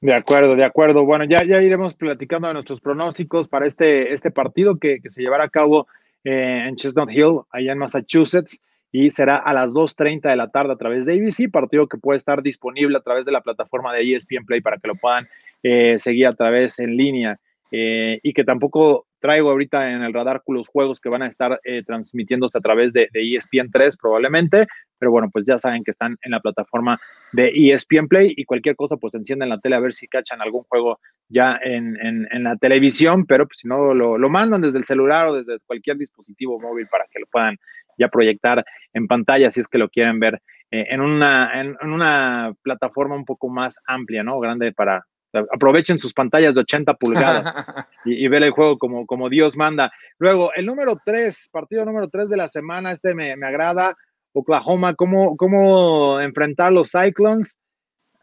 [0.00, 1.04] De acuerdo, de acuerdo.
[1.04, 5.22] Bueno, ya, ya iremos platicando de nuestros pronósticos para este, este partido que, que se
[5.22, 5.86] llevará a cabo
[6.24, 8.60] eh, en Chestnut Hill, allá en Massachusetts,
[8.92, 12.18] y será a las 2.30 de la tarde a través de ABC, partido que puede
[12.18, 15.26] estar disponible a través de la plataforma de ESPN Play para que lo puedan
[15.62, 17.38] eh, seguir a través en línea.
[17.74, 21.60] Eh, y que tampoco traigo ahorita en el radar los juegos que van a estar
[21.64, 24.66] eh, transmitiéndose a través de, ESPN 3 probablemente,
[24.98, 27.00] pero bueno, pues ya saben que están en la plataforma
[27.32, 30.64] de ESPN Play y cualquier cosa, pues encienden la tele a ver si cachan algún
[30.64, 31.96] juego ya en,
[32.42, 36.60] la televisión, pero pues si no, lo, mandan desde el celular o desde cualquier dispositivo
[36.60, 37.56] móvil para que lo puedan
[37.96, 42.52] ya proyectar en pantalla si es que lo quieren ver eh, en, una, en, una
[42.62, 44.40] plataforma un poco más amplia, ¿no?
[44.40, 47.44] Grande para, aprovechen sus pantallas de 80 pulgadas
[48.04, 49.92] y, y ver el juego como, como Dios manda.
[50.18, 53.96] Luego, el número 3, partido número 3 de la semana, este me, agrada.
[54.34, 57.58] Oklahoma, cómo, cómo enfrentar los Cyclones.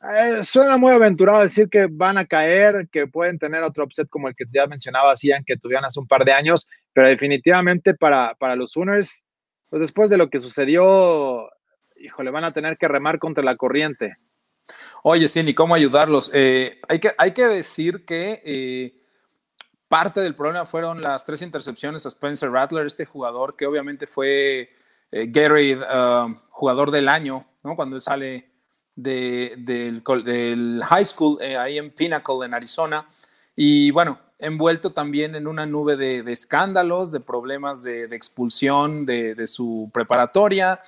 [0.01, 4.27] Eh, suena muy aventurado decir que van a caer, que pueden tener otro upset como
[4.27, 8.33] el que ya mencionaba, hacían que tuvieran hace un par de años, pero definitivamente para,
[8.35, 9.25] para los Sooners,
[9.69, 11.49] pues después de lo que sucedió,
[11.97, 14.15] híjole, van a tener que remar contra la corriente.
[15.03, 16.29] Oye, ni cómo ayudarlos.
[16.33, 19.01] Eh, hay, que, hay que decir que eh,
[19.87, 24.69] parte del problema fueron las tres intercepciones a Spencer Rattler, este jugador que obviamente fue
[25.11, 27.75] eh, Gary, uh, jugador del año, ¿no?
[27.75, 28.49] cuando él sale
[28.95, 30.03] del,
[30.83, 33.07] high school ahí en Pinnacle, en Arizona.
[33.55, 39.89] Y bueno, envuelto también en una nube de, escándalos, de problemas de, expulsión de, su
[39.93, 40.81] preparatoria.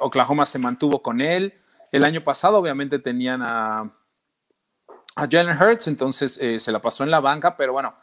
[0.00, 1.54] Oklahoma se mantuvo con él.
[1.92, 3.92] El año pasado obviamente tenían a,
[5.16, 7.94] a Jalen Hurts, entonces eh, se la pasó en la banca, pero bueno,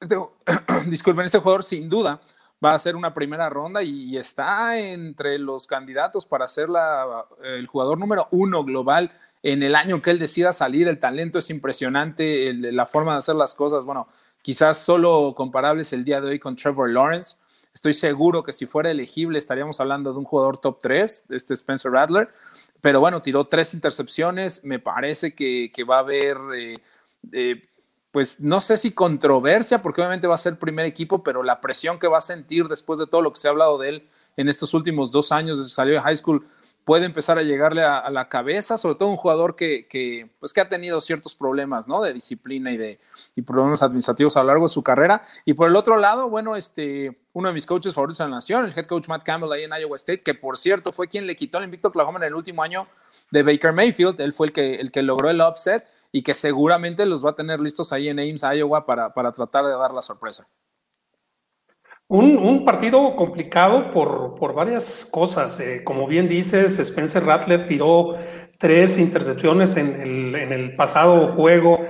[0.00, 0.16] este,
[0.86, 2.20] disculpen, este jugador sin duda
[2.64, 7.66] va a ser una primera ronda y, está entre los candidatos para ser la, el
[7.66, 10.86] jugador número uno global en el año que él decida salir.
[10.86, 14.06] El talento es impresionante, la forma de hacer las cosas, bueno,
[14.42, 17.38] quizás solo comparables el día de hoy con Trevor Lawrence.
[17.74, 21.90] Estoy seguro que si fuera elegible estaríamos hablando de un jugador top 3, este Spencer
[21.90, 22.28] Rattler.
[22.82, 24.64] Pero bueno, tiró tres intercepciones.
[24.64, 26.74] Me parece que, va a haber, eh,
[27.32, 27.68] eh,
[28.10, 31.98] pues no sé si controversia, porque obviamente va a ser primer equipo, pero la presión
[31.98, 34.48] que va a sentir después de todo lo que se ha hablado de él en
[34.48, 36.44] estos últimos dos años desde que salió de high school,
[36.84, 40.68] puede empezar a llegarle a, la cabeza, sobre todo un jugador que, pues que ha
[40.68, 42.02] tenido ciertos problemas, ¿no?
[42.02, 42.98] De disciplina y de
[43.34, 45.22] y problemas administrativos a lo largo de su carrera.
[45.44, 48.64] Y por el otro lado, bueno, este, uno de mis coaches favoritos de la nación,
[48.64, 51.36] el head coach Matt Campbell ahí en Iowa State, que por cierto fue quien le
[51.36, 52.86] quitó el invicto Oklahoma en el último año
[53.30, 54.20] de Baker Mayfield.
[54.20, 57.34] Él fue el que, el que logró el upset y que seguramente los va a
[57.34, 60.46] tener listos ahí en Ames, Iowa, para, para tratar de dar la sorpresa.
[62.14, 65.58] Un, partido complicado por, varias cosas.
[65.60, 68.18] Eh, como bien dices, Spencer Rattler tiró
[68.58, 71.80] tres intercepciones en el, pasado juego,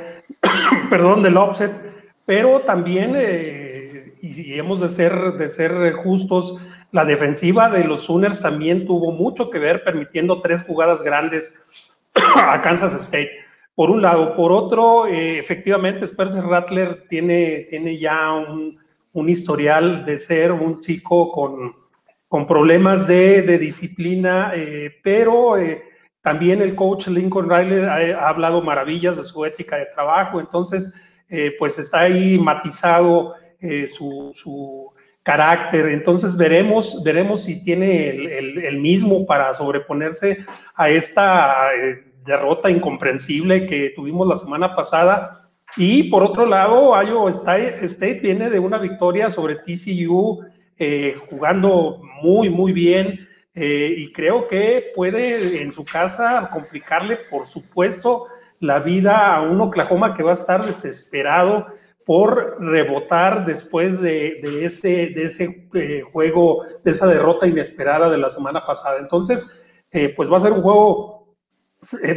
[0.91, 1.73] perdón, del offset,
[2.25, 6.57] pero también, eh, y, hemos de ser, de ser justos,
[6.93, 11.53] la defensiva de los Sooners también tuvo mucho que ver permitiendo tres jugadas grandes
[12.37, 13.33] a Kansas State.
[13.75, 18.82] Por un lado, por otro, eh, efectivamente, Spencer Rattler tiene, tiene ya un
[19.13, 21.75] un historial de ser un chico con,
[22.29, 25.83] con problemas de, de disciplina, eh, pero eh,
[26.23, 30.95] también el coach Lincoln Riley ha, hablado maravillas de su ética de trabajo, entonces
[31.29, 33.35] eh, pues está ahí matizado
[33.97, 34.91] su, su,
[35.23, 40.45] carácter, entonces veremos, veremos si tiene el, el, mismo para sobreponerse
[40.75, 41.69] a esta
[42.25, 45.42] derrota incomprensible que tuvimos la semana pasada
[45.77, 50.45] y por otro lado, Iowa State viene de una victoria sobre TCU,
[50.79, 53.29] eh, jugando muy, muy bien.
[53.55, 58.27] Eh, y creo que puede en su casa complicarle, por supuesto,
[58.61, 61.67] la vida a un Oklahoma que va a estar desesperado
[62.05, 68.31] por rebotar después de, ese, de ese eh, juego, de esa derrota inesperada de la
[68.31, 68.99] semana pasada.
[68.99, 69.59] Entonces,
[70.17, 71.22] pues va a ser un juego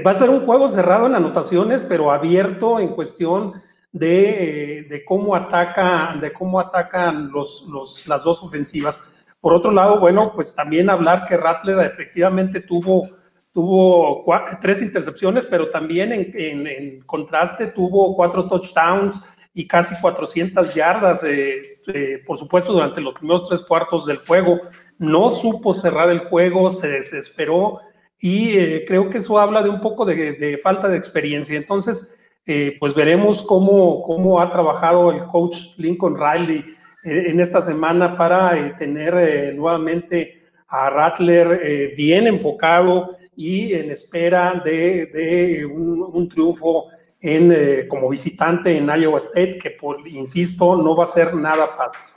[0.06, 3.54] va a ser un juego cerrado en anotaciones, pero abierto en cuestión
[3.92, 7.66] de, eh, cómo ataca, de cómo atacan los,
[8.08, 9.26] las dos ofensivas.
[9.40, 13.08] Por otro lado, bueno, pues también hablar que Rattler efectivamente tuvo,
[13.54, 14.26] tuvo
[14.62, 19.24] tres intercepciones, pero también en, contraste tuvo cuatro touchdowns
[19.54, 21.80] y casi 400 yardas, eh,
[22.26, 24.60] por supuesto, durante los primeros tres cuartos del juego.
[24.98, 27.80] No supo cerrar el juego, se desesperó
[28.20, 31.56] y eh, creo que eso habla de un poco de, falta de experiencia.
[31.58, 36.60] Entonces, eh, pues veremos cómo, cómo ha trabajado el coach Lincoln Riley
[37.04, 45.66] eh, en esta semana para tener nuevamente a Rattler bien enfocado y en espera de,
[45.66, 46.86] un, triunfo
[47.22, 52.16] en, como visitante en Iowa State, que por, insisto, no va a ser nada fácil.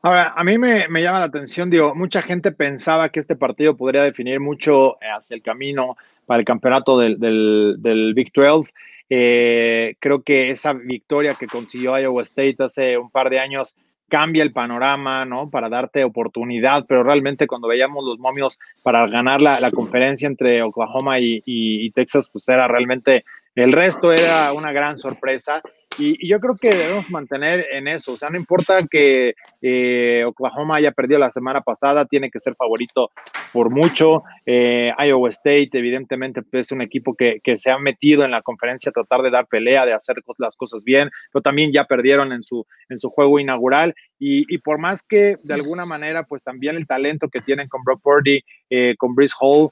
[0.00, 4.04] Ahora, a mí me, llama la atención, digo, mucha gente pensaba que este partido podría
[4.04, 8.72] definir mucho hacia el camino para el campeonato del, del, Big 12
[9.10, 13.74] Eh, creo que esa victoria que consiguió Iowa State hace un par de años
[14.08, 15.50] cambia el panorama, ¿no?
[15.50, 21.18] Para darte oportunidad, pero realmente cuando veíamos los momios para ganar la, conferencia entre Oklahoma
[21.20, 25.60] y, Texas, pues era realmente, el resto era una gran sorpresa
[25.98, 28.12] y, yo creo que debemos mantener en eso.
[28.12, 32.54] O sea, no importa que eh, Oklahoma haya perdido la semana pasada, tiene que ser
[32.54, 33.10] favorito
[33.52, 34.22] por mucho.
[34.46, 38.92] Eh, Iowa State, evidentemente, es un equipo que, se ha metido en la conferencia a
[38.92, 42.66] tratar de dar pelea, de hacer las cosas bien, pero también ya perdieron en su,
[42.88, 43.94] en su juego inaugural.
[44.18, 48.00] Y, por más que de alguna manera, pues también el talento que tienen con Brock
[48.02, 49.70] Purdy, eh, con Brice Hall,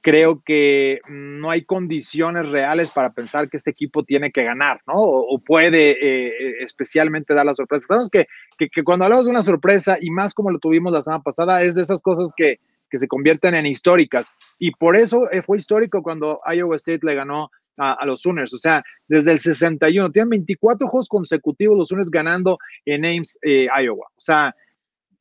[0.00, 4.94] creo que no hay condiciones reales para pensar que este equipo tiene que ganar, ¿no?
[4.96, 7.86] O, puede eh, eh, especialmente dar la sorpresa.
[7.88, 8.26] Sabemos que,
[8.58, 11.74] que, cuando hablamos de una sorpresa, y más como lo tuvimos la semana pasada, es
[11.74, 14.32] de esas cosas que, que se convierten en históricas.
[14.58, 18.52] Y por eso eh, fue histórico cuando Iowa State le ganó a, los Sooners.
[18.54, 24.06] O sea, desde el 61, tienen 24 juegos consecutivos los Sooners ganando en Ames, Iowa.
[24.06, 24.54] O sea,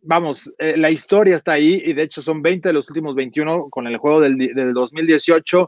[0.08, 3.70] vamos, eh, la historia está ahí y de hecho son 20 de los últimos 21
[3.70, 4.38] con el juego del,
[4.74, 5.67] 2018.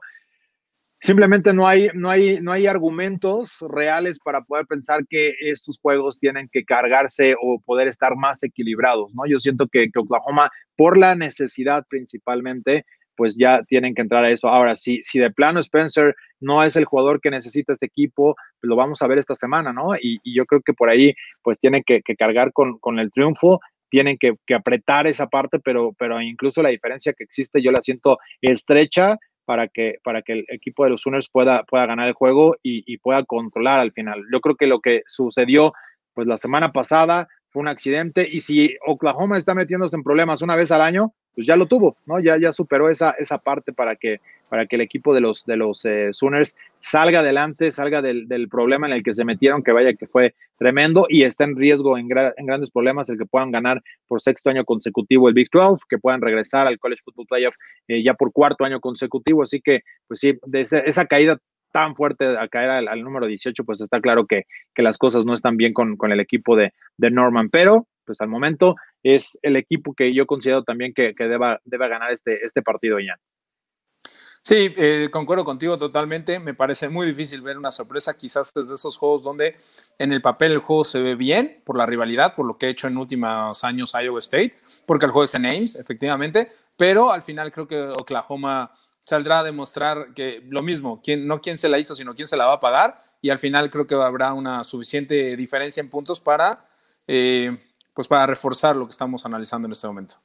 [1.01, 6.19] Simplemente no hay, no, hay, no hay argumentos reales para poder pensar que estos juegos
[6.19, 9.25] tienen que cargarse o poder estar más equilibrados, ¿no?
[9.25, 14.47] Yo siento que, Oklahoma, por la necesidad principalmente, pues ya tienen que entrar a eso.
[14.47, 18.69] Ahora, si, si de plano Spencer no es el jugador que necesita este equipo, pues
[18.69, 19.95] lo vamos a ver esta semana, ¿no?
[20.01, 24.17] Y, yo creo que por ahí, pues tiene que, cargar con, con, el triunfo tienen
[24.17, 29.17] que, apretar esa parte, pero, pero incluso la diferencia que existe yo la siento estrecha
[29.45, 32.97] para que, para que el equipo de los Sooners pueda, pueda ganar el juego y,
[32.97, 34.23] pueda controlar al final.
[34.31, 35.73] Yo creo que lo que sucedió
[36.13, 40.55] pues la semana pasada fue un accidente y si Oklahoma está metiéndose en problemas una
[40.55, 42.19] vez al año, pues ya lo tuvo, ¿no?
[42.19, 45.55] Ya, ya superó esa, esa parte para que, para que el equipo de los, de
[45.55, 49.93] los eh, Sooners salga adelante, salga del, problema en el que se metieron, que vaya
[49.93, 54.21] que fue tremendo y está en riesgo en, grandes problemas el que puedan ganar por
[54.21, 57.55] sexto año consecutivo el Big 12, que puedan regresar al College Football Playoff
[57.87, 59.43] eh, ya por cuarto año consecutivo.
[59.43, 61.37] Así que, pues sí, de esa, caída
[61.71, 65.33] tan fuerte a caer al, número 18, pues está claro que, que, las cosas no
[65.33, 69.55] están bien con, con el equipo de, de Norman, pero pues al momento es el
[69.55, 73.19] equipo que yo considero también que, que deba, debe ganar este, este partido ya.
[74.41, 76.39] Sí, eh, concuerdo contigo totalmente.
[76.39, 79.57] Me parece muy difícil ver una sorpresa, quizás desde esos juegos donde
[79.97, 82.69] en el papel el juego se ve bien por la rivalidad, por lo que he
[82.69, 87.21] hecho en últimos años Iowa State, porque el juego es en Ames, efectivamente, pero al
[87.21, 88.71] final creo que Oklahoma
[89.03, 92.45] saldrá a demostrar que lo mismo, no quién se la hizo, sino quién se la
[92.45, 96.65] va a pagar, y al final creo que habrá una suficiente diferencia en puntos para
[97.11, 97.57] eh,
[97.95, 100.15] pues para reforzar lo que estamos analizando en este momento.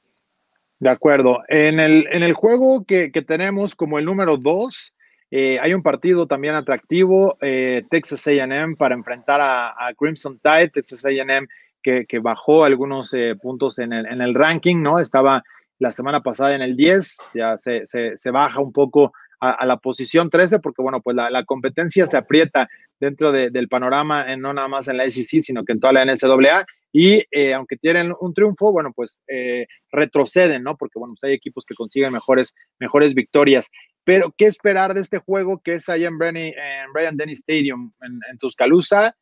[0.80, 1.42] De acuerdo.
[1.48, 4.92] En el, en el juego que, tenemos como el número dos,
[5.30, 11.04] eh, hay un partido también atractivo, eh, Texas AM para enfrentar a, Crimson Tide, Texas
[11.04, 11.46] AM
[11.82, 14.98] que, bajó algunos eh, puntos en el, en el, ranking, ¿no?
[14.98, 15.42] Estaba
[15.78, 20.60] la semana pasada en el 10, ya se, baja un poco a, la posición 13
[20.60, 25.10] porque, bueno, pues la, competencia se aprieta dentro del panorama, no nada más en la
[25.10, 26.64] SEC, sino que en toda la NCAA
[26.96, 30.76] y eh, aunque tienen un triunfo, bueno, pues eh, retroceden, ¿no?
[30.76, 33.68] Porque, bueno, pues hay equipos que consiguen mejores, mejores victorias.
[34.04, 39.16] Pero, ¿qué esperar de este juego que es allá en, Brian Denny Stadium, en, Tuscaloosa?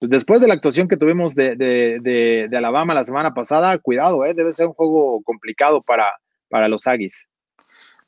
[0.00, 4.34] Pues después de la actuación que tuvimos de, Alabama la semana pasada, cuidado, ¿eh?
[4.34, 6.12] debe ser un juego complicado para,
[6.48, 7.28] para los Aggies.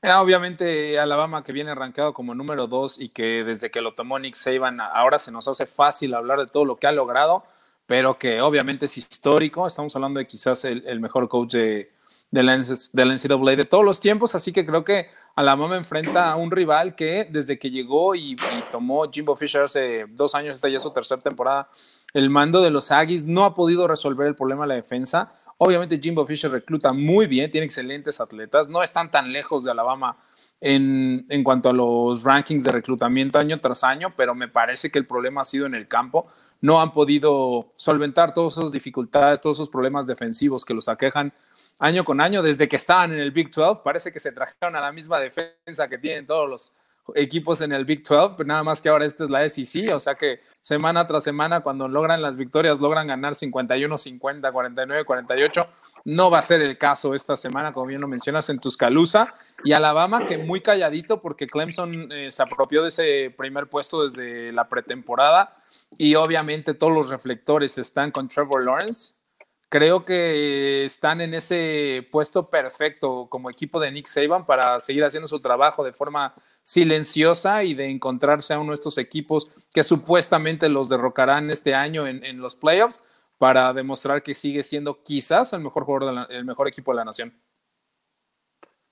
[0.03, 4.18] Eh, obviamente Alabama que viene arrancado como número dos y que desde que lo tomó
[4.18, 7.44] Nick Saban ahora se nos hace fácil hablar de todo lo que ha logrado
[7.90, 9.66] pero que obviamente es histórico.
[9.66, 11.90] Estamos hablando de quizás el, mejor coach de,
[12.31, 16.53] de, la, NCAA de todos los tiempos, así que creo que Alabama enfrenta a un
[16.53, 18.37] rival que desde que llegó y,
[18.70, 21.68] tomó Jimbo Fisher hace dos años, esta ya su tercera temporada,
[22.14, 25.33] el mando de los Aggies no ha podido resolver el problema de la defensa.
[25.59, 30.16] Obviamente Jimbo Fisher recluta muy bien, tiene excelentes atletas, no están tan lejos de Alabama
[30.61, 34.98] en, en, cuanto a los rankings de reclutamiento año tras año, pero me parece que
[35.00, 36.29] el problema ha sido en el campo
[36.61, 41.33] no han podido solventar todas esas dificultades, todos esos problemas defensivos que los aquejan
[41.79, 43.81] año con año desde que estaban en el Big 12.
[43.83, 46.77] Parece que se trajeron a la misma defensa que tienen todos los
[47.14, 49.99] equipos en el Big 12, pero nada más que ahora esta es la SEC, o
[49.99, 55.68] sea que semana tras semana cuando logran las victorias logran ganar 51, 50, 49, 48.
[56.05, 59.33] No va a ser el caso esta semana, como bien lo mencionas, en Tuscaloosa
[59.65, 64.53] y Alabama, que muy calladito porque Clemson eh, se apropió de ese primer puesto desde
[64.53, 65.57] la pretemporada
[65.98, 69.15] y obviamente todos los reflectores están con Trevor Lawrence.
[69.69, 75.29] Creo que están en ese puesto perfecto como equipo de Nick Saban para seguir haciendo
[75.29, 76.35] su trabajo de forma
[76.65, 82.07] silenciosa y de encontrarse a uno de estos equipos que supuestamente los derrocarán este año
[82.07, 83.05] en, los playoffs
[83.41, 87.33] para demostrar que sigue siendo quizás el mejor jugador, el mejor equipo de la nación.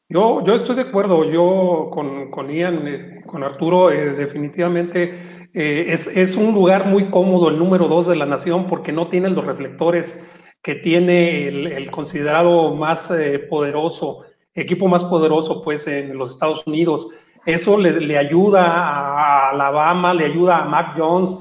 [0.09, 5.89] Yo, yo estoy de acuerdo, yo con, con Ian, eh, con Arturo, eh, definitivamente eh,
[5.89, 9.29] es, es, un lugar muy cómodo el número dos de la nación porque no tiene
[9.29, 10.27] los reflectores
[10.63, 13.13] que tiene el, el considerado más
[13.51, 14.25] poderoso,
[14.55, 17.11] equipo más poderoso pues en los Estados Unidos.
[17.45, 21.39] Eso le, le ayuda a Alabama, le ayuda a Mac Jones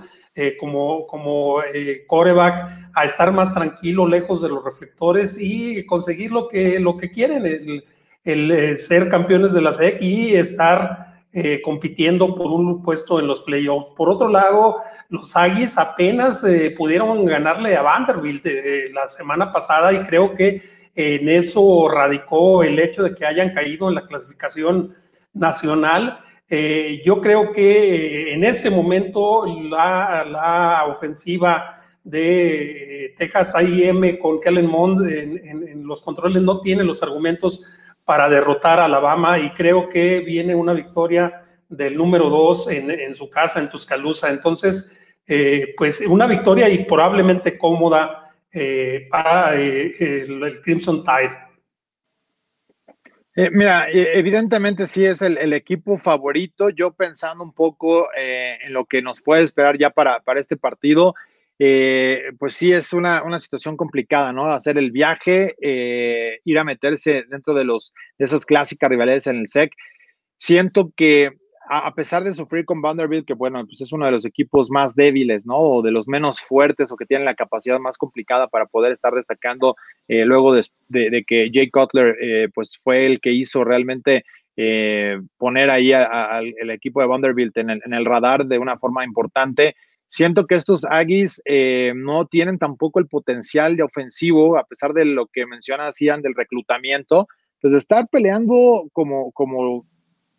[0.59, 1.61] como, como
[2.05, 7.09] coreback a estar más tranquilo, lejos de los reflectores y conseguir lo que, lo que
[7.09, 7.45] quieren.
[7.45, 7.83] El,
[8.27, 13.27] el eh, ser campeones de la SEC y estar eh, compitiendo por un puesto en
[13.27, 13.91] los playoffs.
[13.95, 14.77] Por otro lado,
[15.09, 18.45] los Aggies apenas eh, pudieron ganarle a Vanderbilt
[18.93, 20.61] la semana pasada y creo que
[20.93, 24.93] en eso radicó el hecho de que hayan caído en la clasificación
[25.33, 26.19] nacional.
[26.49, 35.85] Yo creo que en este momento la, ofensiva de Texas A&M con Kellen Mond en,
[35.85, 37.63] los controles no tiene los argumentos
[38.05, 43.29] para derrotar a Alabama y creo que viene una victoria del número dos en, su
[43.29, 44.29] casa, en Tuscaloosa.
[44.29, 51.37] Entonces, eh, pues una victoria y probablemente cómoda eh, para eh, el, Crimson Tide.
[53.51, 56.69] Mira, evidentemente sí es el, equipo favorito.
[56.69, 61.13] Yo pensando un poco en lo que nos puede esperar ya para, para este partido,
[61.59, 64.51] eh, pues sí es una, una, situación complicada, ¿no?
[64.51, 69.37] Hacer el viaje, eh, ir a meterse dentro de, los, de esas clásicas rivalidades en
[69.37, 69.71] el SEC.
[70.37, 71.31] Siento que
[71.69, 74.95] a, pesar de sufrir con Vanderbilt, que bueno, pues es uno de los equipos más
[74.95, 75.57] débiles, ¿no?
[75.57, 79.13] O de los menos fuertes o que tienen la capacidad más complicada para poder estar
[79.13, 79.75] destacando
[80.07, 84.23] eh, luego de, que Jay Cutler, pues fue el que hizo realmente
[85.37, 89.75] poner ahí al equipo de Vanderbilt en el, radar de una forma importante.
[90.07, 95.03] Siento que estos Aggies eh, no tienen tampoco el potencial de ofensivo, a pesar de
[95.03, 97.27] lo que menciona Ian del reclutamiento,
[97.59, 99.85] pues de estar peleando como, como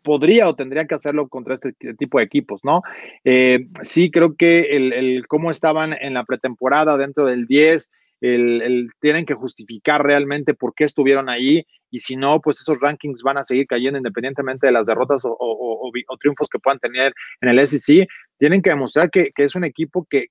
[0.09, 2.81] podría o tendría que hacerlo contra este tipo de equipos, ¿no?
[3.23, 7.91] Eh, sí, creo que el, cómo estaban en la pretemporada dentro del 10,
[8.21, 13.21] el, tienen que justificar realmente por qué estuvieron ahí y si no, pues esos rankings
[13.21, 17.49] van a seguir cayendo independientemente de las derrotas o, o triunfos que puedan tener en
[17.49, 18.07] el SEC
[18.39, 20.27] tienen que demostrar que, es un equipo que,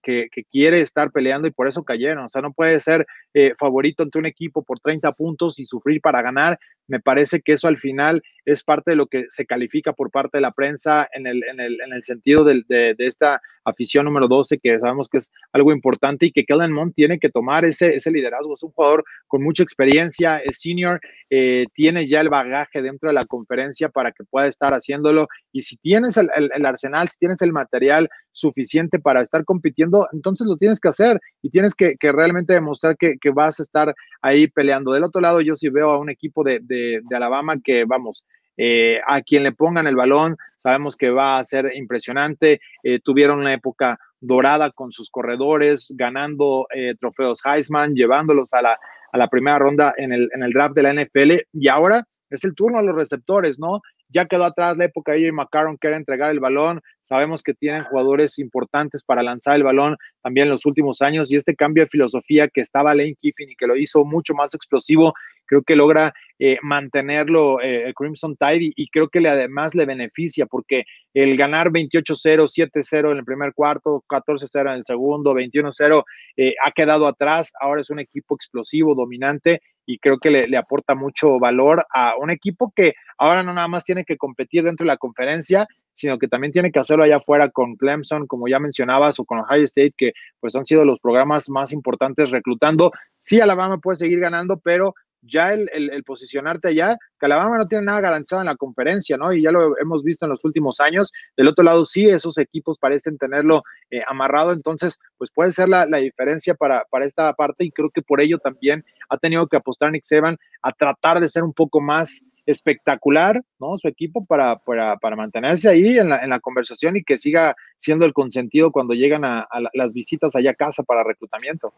[0.51, 2.25] quiere estar peleando y por eso cayeron.
[2.25, 6.01] O sea, no puede ser eh, favorito ante un equipo por 30 puntos y sufrir
[6.01, 6.59] para ganar.
[6.89, 10.39] Me parece que eso al final es parte de lo que se califica por parte
[10.39, 14.27] de la prensa en el, en el, en el sentido de, de, esta afición número
[14.27, 17.95] 12, que sabemos que es algo importante y que Kellen Mond tiene que tomar ese,
[17.95, 18.55] ese liderazgo.
[18.55, 23.15] Es un jugador con mucha experiencia, es senior, eh, tiene ya el bagaje dentro de
[23.15, 25.29] la conferencia para que pueda estar haciéndolo.
[25.53, 28.09] Y si tienes el, el arsenal, si tienes el material,
[28.39, 33.17] suficiente para estar compitiendo, entonces lo tienes que hacer y tienes que, realmente demostrar que,
[33.35, 34.93] vas a estar ahí peleando.
[34.93, 38.25] Del otro lado, yo sí veo a un equipo de, Alabama que, vamos,
[38.57, 42.61] eh, a quien le pongan el balón, sabemos que va a ser impresionante.
[42.83, 48.79] Eh, tuvieron una época dorada con sus corredores, ganando eh, trofeos Heisman, llevándolos a la,
[49.13, 52.45] a la primera ronda en el, en el draft de la NFL y ahora es
[52.45, 53.81] el turno a los receptores, ¿no?
[54.09, 56.81] Ya quedó atrás la época de McCarron que era entregar el balón.
[57.01, 61.37] Sabemos que tienen jugadores importantes para lanzar el balón también en los últimos años y
[61.37, 65.13] este cambio de filosofía que estaba Lane Kiffin y que lo hizo mucho más explosivo,
[65.49, 70.47] creo que logra eh, mantenerlo eh, Crimson Tide y, creo que le, además le beneficia
[70.47, 76.05] porque el ganar 28-0, 7-0 en el primer cuarto, 14-0 en el segundo, 21-0
[76.37, 77.53] eh, ha quedado atrás.
[77.61, 82.31] Ahora es un equipo explosivo, dominante y creo que le, aporta mucho valor a un
[82.31, 86.29] equipo que ahora no nada más tiene que competir dentro de la conferencia, sino que
[86.29, 89.95] también tiene que hacerlo allá afuera con Clemson, como ya mencionabas, o con Ohio State,
[89.97, 92.93] que pues han sido los programas más importantes reclutando.
[93.17, 98.01] Sí, Alabama puede seguir ganando, pero ya el, posicionarte allá, que Alabama no tiene nada
[98.01, 99.33] garantizado en la conferencia, ¿no?
[99.33, 101.13] Y ya lo hemos visto en los últimos años.
[101.37, 105.87] Del otro lado, sí, esos equipos parecen tenerlo eh, amarrado, entonces, pues puede ser la,
[105.87, 110.05] diferencia para, esta parte y creo que por ello también ha tenido que apostar Nick
[110.05, 113.77] Seban a tratar de ser un poco más espectacular, ¿no?
[113.77, 117.55] Su equipo para, para, para mantenerse ahí en la, en la, conversación y que siga
[117.77, 121.75] siendo el consentido cuando llegan a, a las visitas allá a casa para reclutamiento.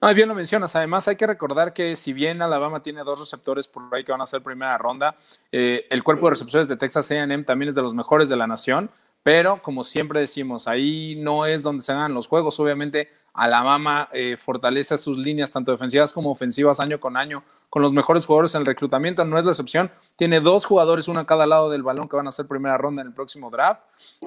[0.00, 0.76] No, bien lo mencionas.
[0.76, 4.20] Además, hay que recordar que si bien Alabama tiene dos receptores por ahí que van
[4.20, 5.16] a ser primera ronda,
[5.50, 8.46] eh, el cuerpo de receptores de Texas AM también es de los mejores de la
[8.46, 8.90] nación
[9.28, 12.58] pero como siempre decimos, ahí no es donde se hagan los juegos.
[12.60, 17.92] Obviamente, Alabama eh, fortalece sus líneas, tanto defensivas como ofensivas, año con año, con los
[17.92, 19.24] mejores jugadores en el reclutamiento.
[19.26, 19.90] No es la excepción.
[20.16, 23.02] Tiene dos jugadores, uno a cada lado del balón, que van a ser primera ronda
[23.02, 23.82] en el próximo draft.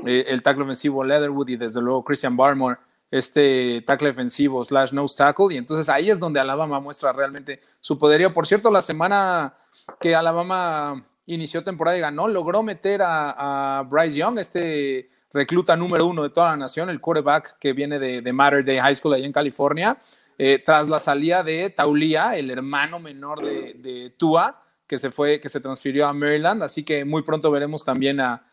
[0.05, 2.77] Eh, el tackle ofensivo Leatherwood y desde luego Christian Barmore
[3.11, 7.99] este tackle defensivo slash nose tackle y entonces ahí es donde Alabama muestra realmente su
[7.99, 8.33] poderío.
[8.33, 9.53] Por cierto, la semana
[9.99, 16.23] que Alabama inició temporada y ganó, logró meter a, Bryce Young, este recluta número uno
[16.23, 19.31] de toda la nación, el quarterback que viene de, Matter Day High School allá en
[19.33, 19.97] California,
[20.37, 25.49] eh, tras la salida de Taulia, el hermano menor de, Tua, que se fue, que
[25.49, 28.45] se transfirió a Maryland, así que muy pronto veremos también a,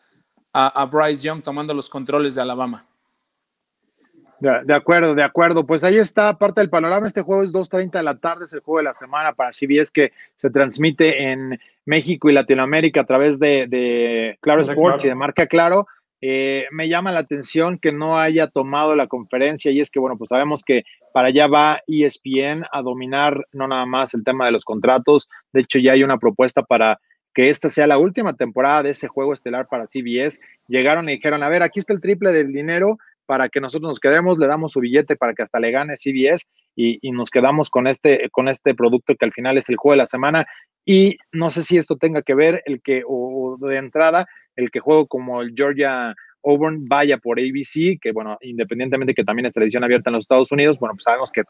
[0.53, 2.85] a Bryce Young tomando los controles de Alabama.
[4.39, 5.65] De, acuerdo, de acuerdo.
[5.65, 7.07] Pues ahí está parte del panorama.
[7.07, 9.91] Este juego es 2.30 de la tarde, es el juego de la semana para CBS
[9.91, 15.47] que se transmite en México y Latinoamérica a través de, Claro Sports y de Marca
[15.47, 15.87] Claro.
[16.21, 20.17] Eh, me llama la atención que no haya tomado la conferencia y es que, bueno,
[20.17, 20.83] pues sabemos que
[21.13, 25.29] para allá va ESPN a dominar no nada más el tema de los contratos.
[25.53, 26.99] De hecho, ya hay una propuesta para
[27.33, 30.41] que esta sea la última temporada de ese juego estelar para CBS.
[30.67, 32.97] Llegaron y dijeron, a ver, aquí está el triple del dinero
[33.29, 36.47] para que nosotros nos quedemos, le damos su billete para que hasta le gane CBS
[36.75, 39.93] y, y, nos quedamos con este, con este producto que al final es el juego
[39.93, 40.47] de la semana.
[40.83, 44.25] Y no sé si esto tenga que ver el que, o, de entrada,
[44.55, 49.45] el que juego como el Georgia Auburn vaya por ABC, que bueno, independientemente que también
[49.45, 51.43] es televisión abierta en los Estados Unidos, bueno, pues sabemos que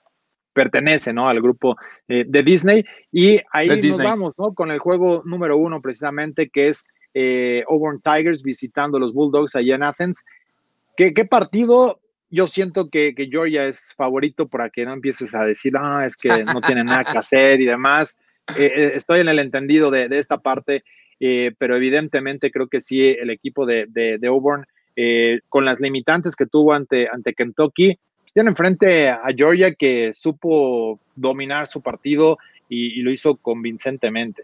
[0.52, 1.30] pertenece, ¿no?
[1.30, 1.78] Al grupo
[2.10, 2.84] eh, de Disney.
[3.10, 4.54] Y ahí nos vamos, ¿no?
[4.54, 9.76] Con el juego número uno, precisamente, que es eh, Auburn Tigers visitando los Bulldogs allá
[9.76, 10.26] en Athens.
[11.00, 12.02] ¿Qué, partido?
[12.30, 16.44] Yo siento que, Georgia es favorito para que no empieces a decir, ah, es que
[16.44, 18.18] no tiene nada que hacer y demás.
[18.58, 20.84] Eh, eh, estoy en el entendido de, esta parte,
[21.22, 24.66] eh, pero evidentemente creo que sí, el equipo de, Auburn,
[25.48, 31.68] con las limitantes que tuvo ante, Kentucky, pues tiene enfrente a Georgia que supo dominar
[31.68, 32.38] su partido
[32.68, 34.44] y lo hizo convincentemente.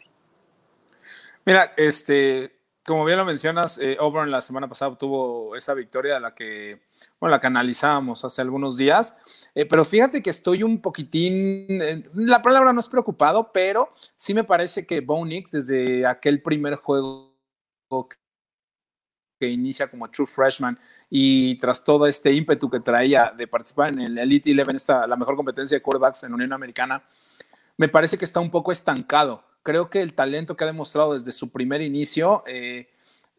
[1.46, 2.54] Mira, este,
[2.86, 6.84] como bien lo mencionas, eh, Auburn la semana pasada obtuvo esa victoria de la que,
[7.20, 9.18] bueno, la que analizábamos hace algunos días.
[9.56, 14.34] Eh, pero fíjate que estoy un poquitín, eh, la palabra no es preocupado, pero sí
[14.36, 17.34] me parece que Bo Nix, desde aquel primer juego
[19.40, 20.80] que inicia como true freshman
[21.10, 25.16] y tras todo este ímpetu que traía de participar en el Elite Eleven, esta, la
[25.16, 27.04] mejor competencia de quarterbacks en la Unión Americana,
[27.78, 31.32] me parece que está un poco estancado creo que el talento que ha demostrado desde
[31.32, 32.88] su primer inicio, eh,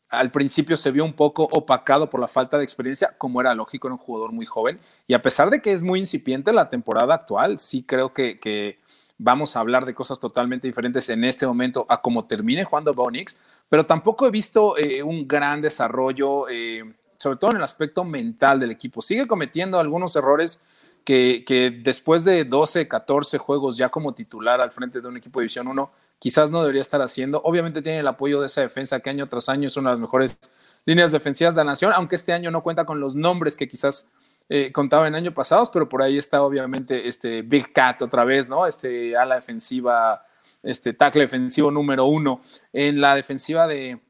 [0.08, 3.86] al principio se vio un poco opacado por la falta de experiencia, como era lógico
[3.86, 4.80] en un jugador muy joven.
[5.06, 8.80] Y a pesar de que es muy incipiente la temporada actual, sí creo que,
[9.18, 13.40] vamos a hablar de cosas totalmente diferentes en este momento a cómo termine jugando Bonix,
[13.68, 18.58] pero tampoco he visto eh, un gran desarrollo, eh, sobre todo en el aspecto mental
[18.58, 19.00] del equipo.
[19.00, 20.60] Sigue cometiendo algunos errores
[21.04, 25.38] que, que, después de 12, 14 juegos ya como titular al frente de un equipo
[25.38, 27.40] de División 1, quizás no debería estar haciendo.
[27.44, 30.00] Obviamente tiene el apoyo de esa defensa que año tras año es una de las
[30.00, 30.38] mejores
[30.84, 34.12] líneas defensivas de la nación, aunque este año no cuenta con los nombres que quizás
[34.48, 38.48] eh, contaba en años pasados, pero por ahí está obviamente este Big Cat otra vez,
[38.48, 38.66] ¿no?
[38.66, 40.24] Este ala defensiva,
[40.62, 42.40] este tackle defensivo número uno
[42.72, 44.00] en la defensiva de,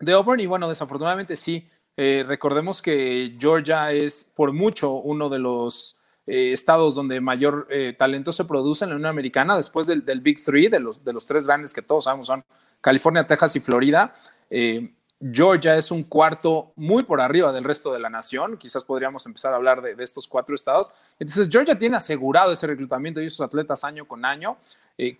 [0.00, 0.40] de Auburn.
[0.40, 6.00] Y bueno, desafortunadamente sí, eh, recordemos que Georgia es por mucho uno de los
[6.30, 10.44] eh, estados donde mayor eh, talento se produce en la Unión Americana, después del, Big
[10.44, 12.44] Three, de los, de los tres grandes que todos sabemos son
[12.82, 14.14] California, Texas y Florida.
[14.50, 14.92] Eh,
[15.32, 18.58] Georgia es un cuarto muy por arriba del resto de la nación.
[18.58, 20.92] Quizás podríamos empezar a hablar de, estos cuatro estados.
[21.18, 24.58] Entonces, Georgia tiene asegurado ese reclutamiento y esos atletas año con año.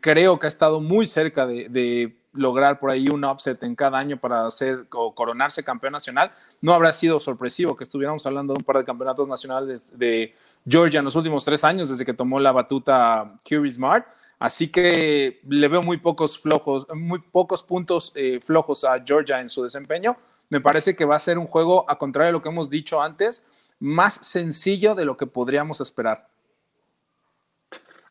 [0.01, 4.19] creo que ha estado muy cerca de, lograr por ahí un upset en cada año
[4.19, 6.31] para hacer o coronarse campeón nacional.
[6.61, 10.35] No habrá sido sorpresivo que estuviéramos hablando de un par de campeonatos nacionales de
[10.67, 14.07] Georgia en los últimos tres años desde que tomó la batuta Kirby Smart.
[14.39, 19.49] Así que le veo muy pocos flojos, muy pocos puntos eh, flojos a Georgia en
[19.49, 20.17] su desempeño.
[20.49, 23.03] Me parece que va a ser un juego, a contrario de lo que hemos dicho
[23.03, 23.47] antes,
[23.81, 26.29] más sencillo de lo que podríamos esperar.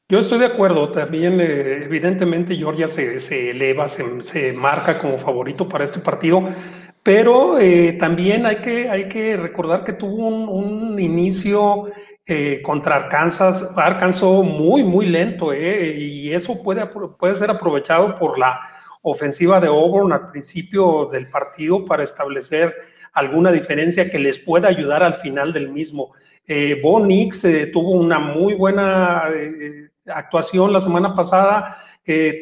[0.09, 0.91] Yo estoy de acuerdo.
[0.91, 6.43] También, eh, evidentemente, Georgia se, eleva, se, marca como favorito para este partido.
[7.03, 11.89] Pero eh, también hay que, hay que recordar que tuvo un, un inicio
[12.29, 18.37] eh, contra Arkansas, Arkansas muy, muy lento, eh, y eso puede, puede ser aprovechado por
[18.37, 18.59] la
[19.01, 22.75] ofensiva de Auburn al principio del partido para establecer
[23.13, 26.11] alguna diferencia que les pueda ayudar al final del mismo.
[26.45, 29.29] Eh, Bo Nix eh, tuvo una muy buena
[30.07, 31.77] actuación la semana pasada,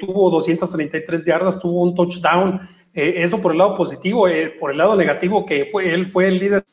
[0.02, 4.28] tuvo 233 yardas, tuvo un touchdown, eso por el lado positivo,
[4.60, 6.64] por el lado negativo, que fue, él fue el líder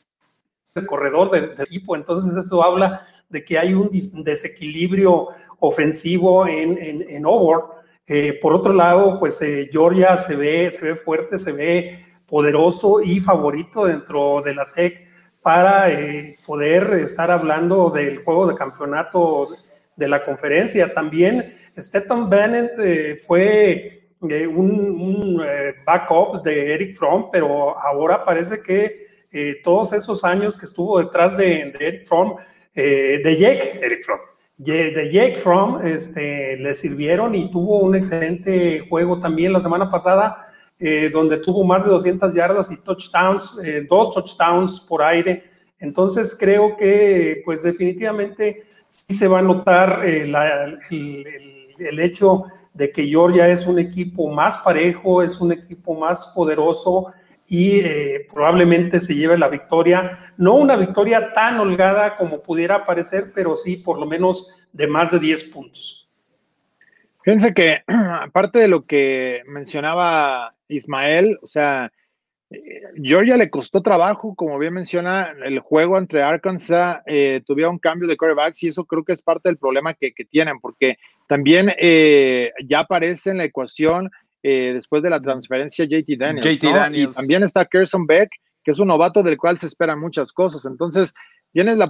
[0.81, 3.89] corredor del equipo, entonces eso habla de que hay un
[4.23, 5.27] desequilibrio
[5.59, 7.25] ofensivo en, en, en
[8.05, 9.39] eh, por otro lado, pues
[9.71, 15.07] Georgia se ve, se ve fuerte, se ve poderoso y favorito dentro de la SEC
[15.41, 15.87] para
[16.45, 19.49] poder estar hablando del juego de campeonato
[19.95, 20.93] de la conferencia.
[20.93, 29.02] También Stetton Bennett fue un, eh, backup de Eric Fromm, pero ahora parece que
[29.33, 32.35] eh, todos esos años que estuvo detrás de, Eric Fromm,
[32.73, 34.19] eh, de Jake, Eric Fromm,
[34.57, 40.49] de Jake Fromm, este, le sirvieron y tuvo un excelente juego también la semana pasada,
[41.13, 43.57] donde tuvo más de 200 yardas y touchdowns,
[43.89, 45.43] dos touchdowns por aire.
[45.79, 50.35] Entonces creo que pues definitivamente sí se va a notar el,
[51.79, 57.13] el hecho de que Georgia es un equipo más parejo, es un equipo más poderoso
[57.47, 60.33] y eh, probablemente se lleve la victoria.
[60.37, 65.11] No una victoria tan holgada como pudiera parecer, pero sí por lo menos de más
[65.11, 66.09] de 10 puntos.
[67.23, 71.91] Fíjense que aparte de lo que mencionaba Ismael, o sea,
[73.01, 78.17] Georgia le costó trabajo, como bien menciona, el juego entre Arkansas eh, un cambio de
[78.17, 82.79] quarterbacks y eso creo que es parte del problema que, tienen, porque también eh, ya
[82.79, 84.11] aparece en la ecuación
[84.43, 86.45] eh, después de la transferencia JT Daniels.
[86.45, 87.17] JT Daniels.
[87.17, 88.29] Y también está Kerson Beck,
[88.63, 90.65] que es un novato del cual se esperan muchas cosas.
[90.65, 91.13] Entonces,
[91.53, 91.89] tienes la,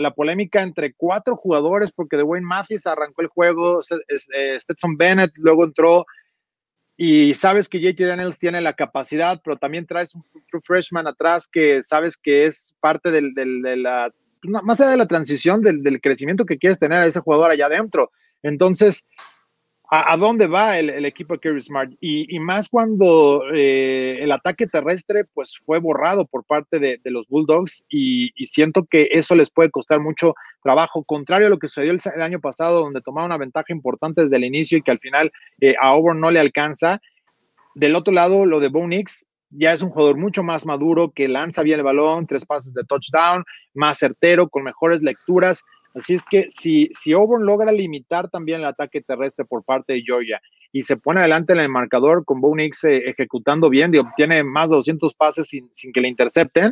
[0.00, 6.04] la, polémica entre cuatro jugadores, porque Dwayne Mathis arrancó el juego, Stetson Bennett luego entró
[7.00, 10.24] y sabes que JT Daniels tiene la capacidad, pero también traes un
[10.62, 14.12] freshman atrás que sabes que es parte del, de la,
[14.42, 17.66] más allá de la transición, del, del, crecimiento que quieres tener a ese jugador allá
[17.66, 18.10] adentro.
[18.42, 19.06] Entonces,
[19.90, 21.92] a, dónde va el, equipo de Kerry Smart.
[22.00, 27.86] Y, más cuando eh, el ataque terrestre pues fue borrado por parte de, los Bulldogs
[27.88, 32.22] y, siento que eso les puede costar mucho trabajo, contrario a lo que sucedió el,
[32.22, 35.74] año pasado, donde tomaron una ventaja importante desde el inicio y que al final eh,
[35.80, 37.00] a Auburn no le alcanza.
[37.74, 41.28] Del otro lado, lo de Bo Nix, ya es un jugador mucho más maduro, que
[41.28, 45.62] lanza bien el balón, tres pases de touchdown, más certero, con mejores lecturas.
[45.98, 50.02] Así es que si, si Auburn logra limitar también el ataque terrestre por parte de
[50.02, 50.40] Georgia
[50.70, 54.44] y se pone adelante en el marcador con Bo Nix eh, ejecutando bien y obtiene
[54.44, 56.70] más de 200 pases sin, que le intercepten,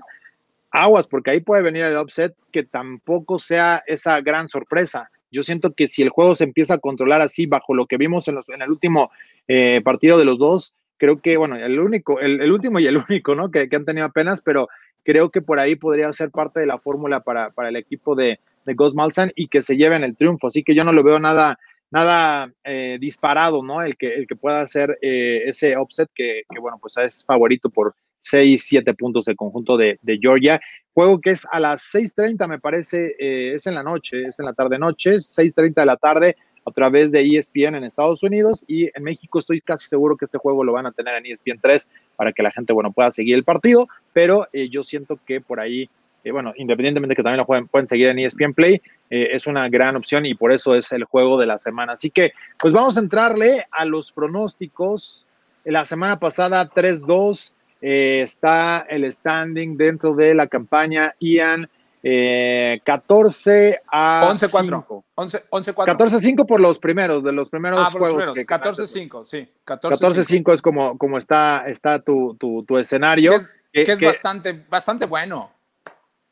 [0.70, 5.10] aguas, porque ahí puede venir el upset que tampoco sea esa gran sorpresa.
[5.32, 8.28] Yo siento que si el juego se empieza a controlar así, bajo lo que vimos
[8.28, 9.10] en, los, en el último
[9.48, 13.34] eh, partido de los dos, creo que, bueno, el único, el, último y el único,
[13.34, 13.50] ¿no?
[13.50, 14.68] Que, que, han tenido apenas, pero
[15.02, 18.38] creo que por ahí podría ser parte de la fórmula para, para el equipo de,
[18.66, 20.48] de Gus Malzahn y que se lleven el triunfo.
[20.48, 21.58] Así que yo no lo veo nada,
[21.90, 23.80] nada eh, disparado, ¿no?
[23.82, 27.94] El que, el que pueda hacer eh, ese offset que, bueno, pues es favorito por
[28.20, 30.60] 6, 7 puntos el conjunto de, Georgia.
[30.92, 34.46] Juego que es a las 6.30, me parece, eh, es en la noche, es en
[34.46, 39.04] la tarde-noche, 6.30 de la tarde a través de ESPN en Estados Unidos y en
[39.04, 42.32] México estoy casi seguro que este juego lo van a tener en ESPN 3 para
[42.32, 45.88] que la gente, bueno, pueda seguir el partido, pero yo siento que por ahí
[46.26, 49.68] eh, bueno, independientemente que también lo pueden, pueden seguir en ESPN Play, eh, es una
[49.68, 51.92] gran opción y por eso es el juego de la semana.
[51.92, 55.28] Así que, pues vamos a entrarle a los pronósticos.
[55.64, 61.68] La semana pasada, 3-2, eh, está el standing dentro de la campaña Ian.
[62.02, 67.80] 14 a 11 4 11 11 4 14 5 por los primeros de los primeros
[67.80, 72.78] ah, juegos 14 5 sí 14 5 es como, como está, está tu, tu, tu
[72.78, 75.55] escenario que es, que es bastante bastante bueno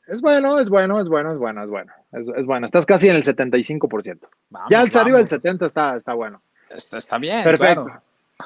[0.07, 1.93] es bueno, es bueno, es bueno, es bueno, es bueno.
[2.13, 2.67] Es, bueno.
[2.67, 4.19] Estás casi en el 75%.
[4.71, 6.43] ya al arriba del 70 está, está bueno.
[6.71, 7.43] Está, está bien.
[7.43, 7.87] Perfecto.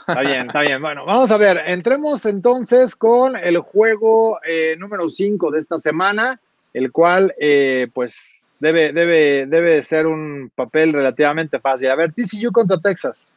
[0.06, 0.80] Está bien, está bien.
[0.80, 1.62] Bueno, vamos a ver.
[1.66, 6.40] Entremos entonces con el juego eh, número 5 de esta semana,
[6.74, 11.90] el cual, eh, pues, debe, debe, debe ser un papel relativamente fácil.
[11.90, 13.30] A ver, TCU contra Texas.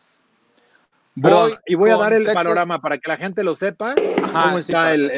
[1.16, 3.96] Voy y voy a dar el panorama para que la gente lo sepa.
[4.32, 5.10] cómo está el,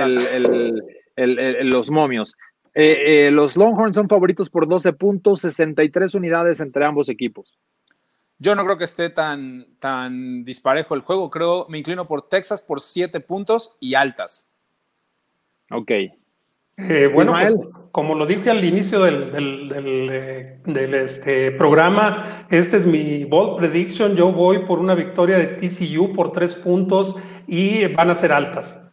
[1.69, 2.35] los momios.
[2.75, 7.57] Eh, eh, los Longhorns son favoritos por 12 puntos, 63 unidades entre ambos equipos.
[8.39, 11.29] Yo no creo que esté tan, tan disparejo el juego.
[11.29, 14.53] Creo, me inclino por Texas por 7 puntos y altas.
[15.71, 15.91] Ok.
[15.91, 17.55] Eh, bueno, pues,
[17.91, 24.15] como lo dije al inicio del, del, del, este programa, este es mi bold prediction.
[24.15, 27.15] Yo voy por una victoria de TCU por 3 puntos
[27.45, 28.92] y van a ser altas.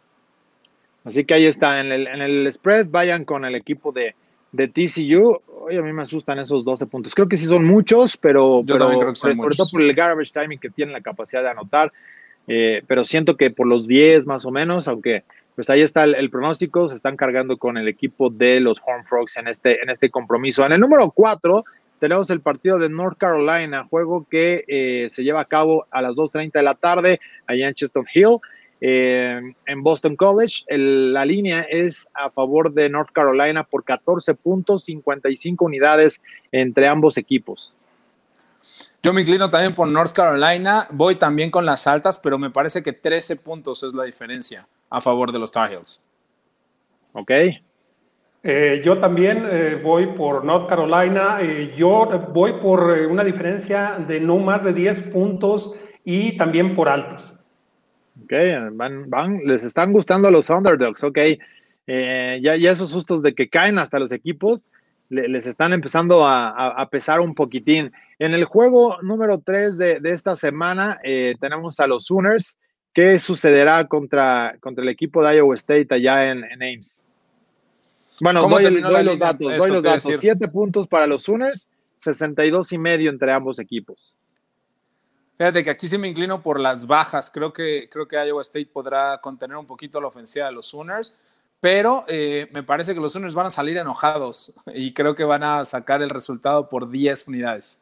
[1.11, 4.15] Así que ahí está, en el, en el spread vayan con el equipo de,
[4.53, 5.41] de TCU.
[5.63, 7.17] Oye, a mí me asustan esos 12 puntos.
[7.17, 10.93] Creo que sí son muchos, pero, pero sobre todo por el garbage timing que tienen
[10.93, 11.93] la capacidad de anotar.
[12.47, 15.25] eh, pero siento que por los 10 más o menos, aunque
[15.57, 19.37] pues ahí está el, pronóstico, se están cargando con el equipo de los Horn Frogs
[19.37, 20.65] en este, en este compromiso.
[20.65, 21.65] En el número 4
[21.99, 26.13] tenemos el partido de North Carolina, juego que eh, se lleva a cabo a las
[26.13, 28.39] 2.30 de la tarde allá en Chestnut Hill.
[28.81, 30.65] Eh, en Boston College.
[30.69, 37.19] la línea es a favor de North Carolina por 14 puntos, 55 unidades entre ambos
[37.19, 37.77] equipos.
[39.03, 40.87] Yo me inclino también por North Carolina.
[40.91, 45.01] Voy también con las altas, pero me parece que 13 puntos es la diferencia a
[45.01, 46.03] favor de los Tar Heels.
[47.13, 47.31] Ok.
[48.43, 51.39] Eh, yo también eh, voy por North Carolina.
[51.77, 57.40] yo voy por una diferencia de no más de 10 puntos y también por altas.
[58.23, 58.33] Ok,
[58.73, 61.19] van, van, les están gustando los underdogs, ok.
[61.87, 64.71] Eh, ya, ya, esos sustos de que caen hasta los equipos
[65.11, 67.93] les están empezando a, pesar un poquitín.
[68.19, 72.59] En el juego número 3 de, esta semana eh, tenemos a los Sooners.
[72.95, 77.05] ¿Qué sucederá contra, contra el equipo de Iowa State allá en, Ames?
[78.21, 78.71] Bueno, doy,
[79.05, 80.17] los datos, doy los datos.
[80.19, 81.69] Siete puntos para los Sooners,
[81.99, 84.15] 62 y medio entre ambos equipos.
[85.41, 87.31] Fíjate que aquí sí me inclino por las bajas.
[87.31, 91.19] Creo que, creo que Iowa State podrá contener un poquito la ofensiva de los Sooners,
[91.61, 95.43] pero eh, me parece que los Sooners van a salir enojados y creo que van
[95.43, 97.81] a sacar el resultado por 10 unidades.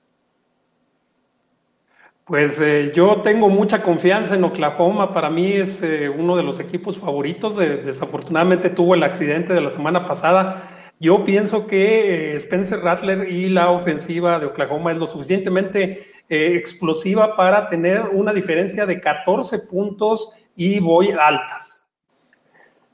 [2.25, 5.13] Pues eh, yo tengo mucha confianza en Oklahoma.
[5.13, 7.57] Para mí es eh, uno de los equipos favoritos.
[7.57, 10.93] desafortunadamente tuvo el accidente de la semana pasada.
[11.01, 17.37] Yo pienso que Spencer Rattler y la ofensiva de Oklahoma es lo suficientemente eh, explosiva
[17.37, 21.79] para tener una diferencia de 14 puntos y voy altas.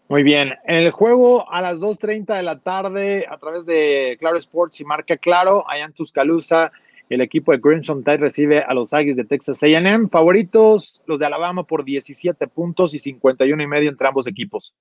[0.09, 4.37] Muy bien, en el juego a las 2.30 de la tarde a través de Claro
[4.37, 6.73] Sports y Marca Claro, allá en Tuscaloosa,
[7.09, 10.09] el equipo de Crimson Tide recibe a los Aggies de Texas A&M.
[10.09, 14.75] Favoritos, los de Alabama por 17 puntos y 51 y medio entre ambos equipos.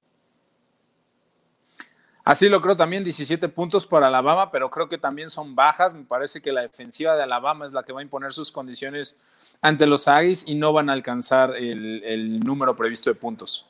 [2.24, 5.94] Así lo creo también, 17 puntos para Alabama, pero creo que también son bajas.
[5.94, 9.20] Me parece que la defensiva de Alabama es la que va a imponer sus condiciones
[9.62, 13.70] ante los Aggies y no van a alcanzar el, número previsto de puntos.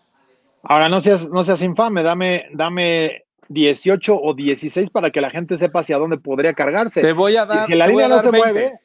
[0.61, 5.57] Ahora, no seas, no seas infame, dame, dame 18 o 16 para que la gente
[5.57, 7.01] sepa hacia dónde podría cargarse.
[7.01, 7.65] Te voy a dar.
[7.65, 8.79] si la línea no se mueve.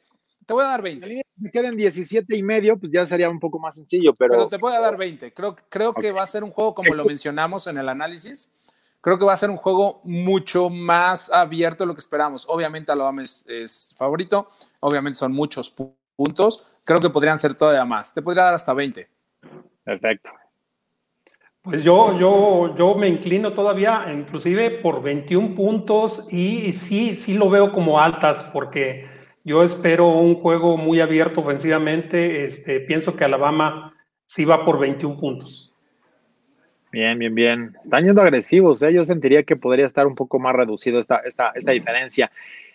[0.47, 0.95] Te voy a dar 20.
[0.95, 3.75] Si la línea se queda en 17 y medio, pues ya sería un poco más
[3.75, 4.33] sencillo, pero.
[4.33, 5.31] Pero te voy a dar 20.
[5.31, 8.51] Creo, creo que va a ser un juego como lo mencionamos en el análisis
[9.01, 12.45] Creo que va a ser un juego mucho más abierto de lo que esperamos.
[12.49, 14.49] Obviamente Alabama es, es favorito,
[14.81, 15.73] obviamente son muchos
[16.15, 16.65] puntos.
[16.83, 18.13] Creo que podrían ser todavía más.
[18.13, 19.07] Te podría dar hasta 20.
[19.83, 20.29] Perfecto.
[21.61, 27.49] Pues yo, yo, yo me inclino todavía, inclusive por 21 puntos y sí, sí lo
[27.49, 29.07] veo como altas porque
[29.43, 32.45] yo espero un juego muy abierto ofensivamente.
[32.45, 33.93] Este, pienso que Alabama
[34.25, 35.68] sí va por 21 puntos.
[36.91, 37.75] Bien, bien, bien.
[37.83, 38.91] Están yendo agresivos, ¿eh?
[38.91, 42.31] Yo sentiría que podría estar un poco más reducido esta, esta, esta diferencia.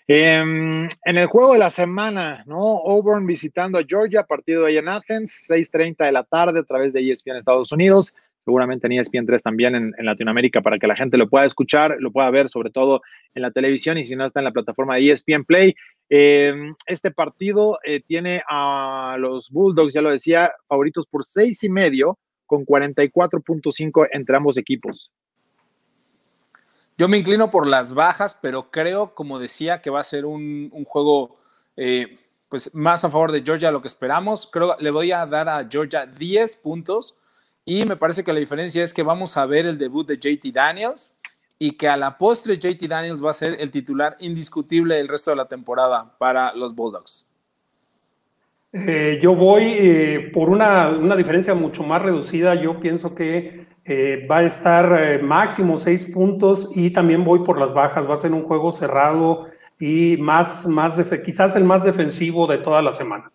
[0.06, 2.58] Em, en el juego de la semana, ¿no?
[2.58, 7.00] Auburn visitando a Georgia, partido ahí en Athens, 6:30 de la tarde a través de
[7.00, 8.14] ESPN Estados Unidos.
[8.44, 12.12] Seguramente en ESPN 3 también en, Latinoamérica para que la gente lo pueda escuchar, lo
[12.12, 13.00] pueda ver, sobre todo
[13.34, 15.74] en la televisión y si no está en la plataforma de ESPN Play.
[16.10, 21.70] Em, este partido eh, tiene a los Bulldogs, ya lo decía, favoritos por seis y
[21.70, 22.18] medio
[22.54, 25.10] con 44.5 entre ambos equipos.
[26.96, 30.70] Yo me inclino por las bajas, pero creo, como decía, que va a ser un,
[30.84, 31.36] juego
[31.76, 34.46] eh, pues más a favor de Georgia lo que esperamos.
[34.46, 37.16] Creo le voy a dar a Georgia 10 puntos
[37.64, 40.52] y me parece que la diferencia es que vamos a ver el debut de JT
[40.52, 41.18] Daniels
[41.58, 45.30] y que a la postre JT Daniels va a ser el titular indiscutible el resto
[45.30, 47.33] de la temporada para los Bulldogs.
[48.76, 52.56] Eh, yo voy eh, por una, diferencia mucho más reducida.
[52.56, 57.72] Yo pienso que eh, va a estar máximo seis puntos y también voy por las
[57.72, 58.10] bajas.
[58.10, 59.46] Va a ser un juego cerrado
[59.78, 63.30] y más, más quizás el más defensivo de toda la semana.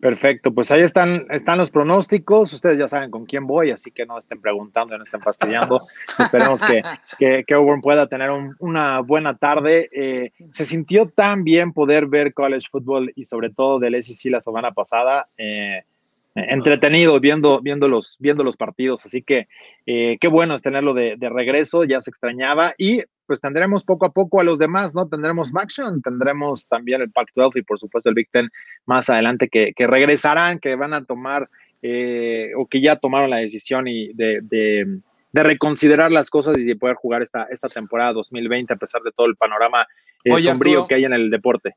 [0.00, 2.52] Perfecto, pues ahí están, están los pronósticos.
[2.52, 5.88] Ustedes ya saben con quién voy, así que no estén preguntando, no estén fastidiando.
[6.20, 8.30] Esperemos que, que, Auburn pueda tener
[8.60, 9.88] una buena tarde.
[9.92, 14.38] Eh, se sintió tan bien poder ver college football y sobre todo del SEC la
[14.38, 15.28] semana pasada.
[15.36, 15.82] Eh,
[16.34, 19.04] entretenido viendo, viendo, los, viendo los partidos.
[19.04, 19.48] Así que
[19.86, 22.74] eh, qué bueno es tenerlo de, regreso, ya se extrañaba.
[22.78, 25.06] Y pues tendremos poco a poco a los demás, ¿no?
[25.06, 28.50] Tendremos Maction, tendremos también el Pac-12 y por supuesto el Big Ten
[28.86, 31.48] más adelante que, regresarán, que van a tomar
[31.82, 35.00] eh, o que ya tomaron la decisión y de, de,
[35.32, 39.26] reconsiderar las cosas y de poder jugar esta, esta temporada 2020 a pesar de todo
[39.26, 39.86] el panorama
[40.24, 41.76] eh, sombrío que hay en el deporte.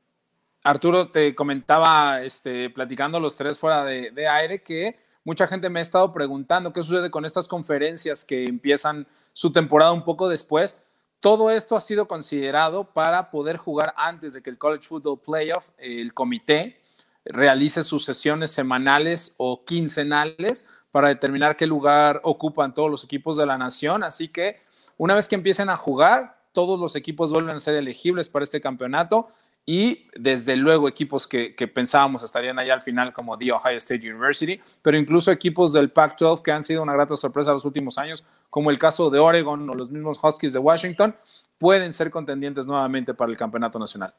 [0.64, 5.82] Arturo, te comentaba, este, platicando los tres fuera de, aire, que mucha gente me ha
[5.82, 10.80] estado preguntando qué sucede con estas conferencias que empiezan su temporada un poco después.
[11.22, 15.68] Todo esto ha sido considerado para poder jugar antes de que el College Football Playoff,
[15.78, 16.80] el comité,
[17.24, 23.46] realice sus sesiones semanales o quincenales para determinar qué lugar ocupan todos los equipos de
[23.46, 24.02] la nación.
[24.02, 24.62] Así que
[24.98, 28.60] una vez que empiecen a jugar, todos los equipos vuelven a ser elegibles para este
[28.60, 29.28] campeonato
[29.64, 34.60] y desde luego equipos que, pensábamos estarían allá al final como The Ohio State University,
[34.82, 38.70] pero incluso equipos del Pac-12 que han sido una grata sorpresa los últimos años, como
[38.70, 41.14] el caso de Oregon o los mismos Huskies de Washington,
[41.58, 44.12] pueden ser contendientes nuevamente para el campeonato nacional.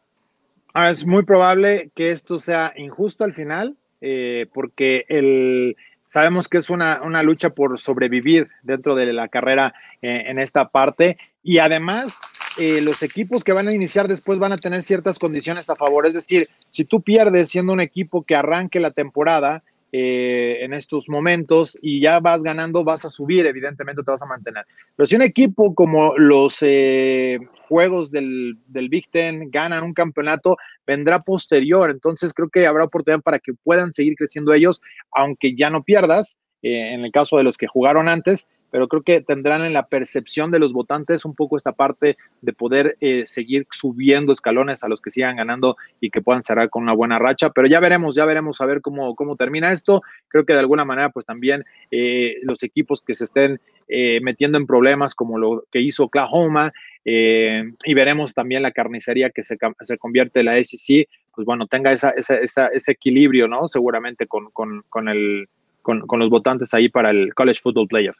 [0.74, 5.76] Es muy probable que esto sea injusto al final, eh, porque el,
[6.08, 11.18] sabemos que es una, lucha por sobrevivir dentro de la carrera eh, en esta parte
[11.44, 12.22] y además
[12.58, 16.06] eh, los equipos que van a iniciar después van a tener ciertas condiciones a favor.
[16.06, 21.10] Es decir, si tú pierdes siendo un equipo que arranque la temporada eh, en estos
[21.10, 24.66] momentos y ya vas ganando, vas a subir, evidentemente te vas a mantener.
[24.96, 30.58] Pero si un equipo como los eh, juegos del, del, Big Ten ganan un campeonato,
[30.86, 31.90] vendrá posterior.
[31.90, 34.82] Entonces creo que habrá oportunidad para que puedan seguir creciendo ellos,
[35.12, 36.40] aunque ya no pierdas.
[36.62, 40.50] en el caso de los que jugaron antes, pero creo que tendrán en la percepción
[40.50, 45.00] de los votantes un poco esta parte de poder eh, seguir subiendo escalones a los
[45.00, 48.26] que sigan ganando y que puedan cerrar con una buena racha, pero ya veremos, ya
[48.26, 50.02] veremos a ver cómo, cómo termina esto.
[50.28, 54.58] Creo que de alguna manera, pues también eh, los equipos que se estén eh, metiendo
[54.58, 56.74] en problemas como lo que hizo Oklahoma,
[57.06, 61.92] y veremos también la carnicería que se, se convierte en la SEC, pues bueno, tenga
[61.92, 63.68] esa, esa, ese equilibrio, ¿no?
[63.68, 65.48] Seguramente con, con, con el,
[65.84, 68.18] con, los votantes ahí para el College Football Playoff.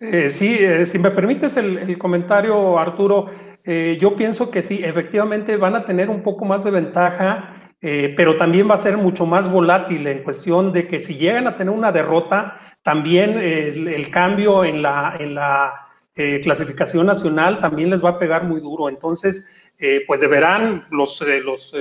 [0.00, 3.30] Eh, sí, eh, si me permites el, comentario, Arturo,
[3.64, 7.50] eh, yo pienso que sí, efectivamente van a tener un poco más de ventaja,
[8.16, 11.54] pero también va a ser mucho más volátil en cuestión de que si llegan a
[11.54, 18.10] tener una derrota, también el, cambio en la, en la clasificación nacional también les va
[18.10, 18.88] a pegar muy duro.
[18.88, 19.54] Entonces,
[20.06, 21.74] pues deberán los, los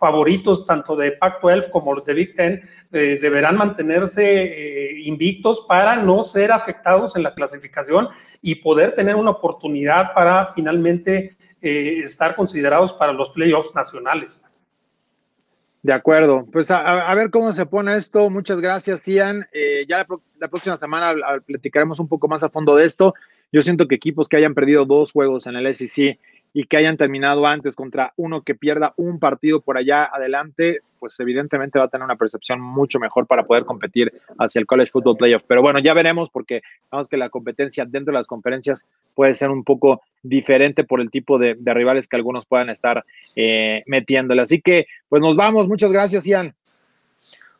[0.00, 6.24] favoritos tanto de Pac-12 como de Big Ten eh, deberán mantenerse eh, invictos para no
[6.24, 8.08] ser afectados en la clasificación
[8.40, 14.42] y poder tener una oportunidad para finalmente eh, estar considerados para los playoffs nacionales.
[15.82, 18.28] De acuerdo, pues a, ver cómo se pone esto.
[18.28, 19.46] Muchas gracias, Ian.
[19.88, 20.06] ya
[20.38, 21.14] la, próxima semana
[21.46, 23.14] platicaremos un poco más a fondo de esto.
[23.50, 26.18] Yo siento que equipos que hayan perdido dos juegos en el SEC
[26.52, 31.18] y que hayan terminado antes contra uno que pierda un partido por allá adelante, pues
[31.20, 35.16] evidentemente va a tener una percepción mucho mejor para poder competir hacia el College Football
[35.16, 35.42] Playoff.
[35.46, 38.84] Pero bueno, ya veremos porque vamos que la competencia dentro de las conferencias
[39.14, 43.04] puede ser un poco diferente por el tipo de, rivales que algunos puedan estar
[43.36, 44.42] eh, metiéndole.
[44.42, 45.68] Así que, pues nos vamos.
[45.68, 46.54] Muchas gracias, Ian.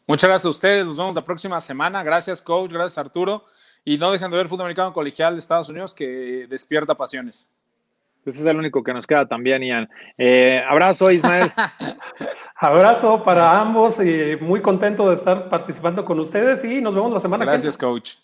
[0.07, 0.85] Muchas gracias a ustedes.
[0.85, 2.03] Nos vemos la próxima semana.
[2.03, 2.73] Gracias, coach.
[2.73, 3.45] Gracias, Arturo.
[3.85, 7.49] Y no dejen de ver el fútbol americano colegial de Estados Unidos que despierta pasiones.
[8.25, 9.89] Pues es el único que nos queda también, Ian.
[10.19, 11.51] Eh, abrazo, Ismael.
[12.57, 17.21] abrazo para ambos y muy contento de estar participando con ustedes y nos vemos la
[17.21, 17.63] semana que viene.
[17.63, 18.15] Gracias, coach.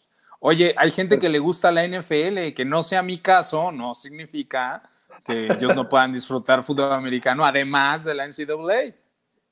[0.41, 4.83] Oye, hay gente que le gusta la NFL, que no sea mi caso, no significa
[5.25, 8.95] que ellos no puedan disfrutar fútbol americano, además de la NCAA.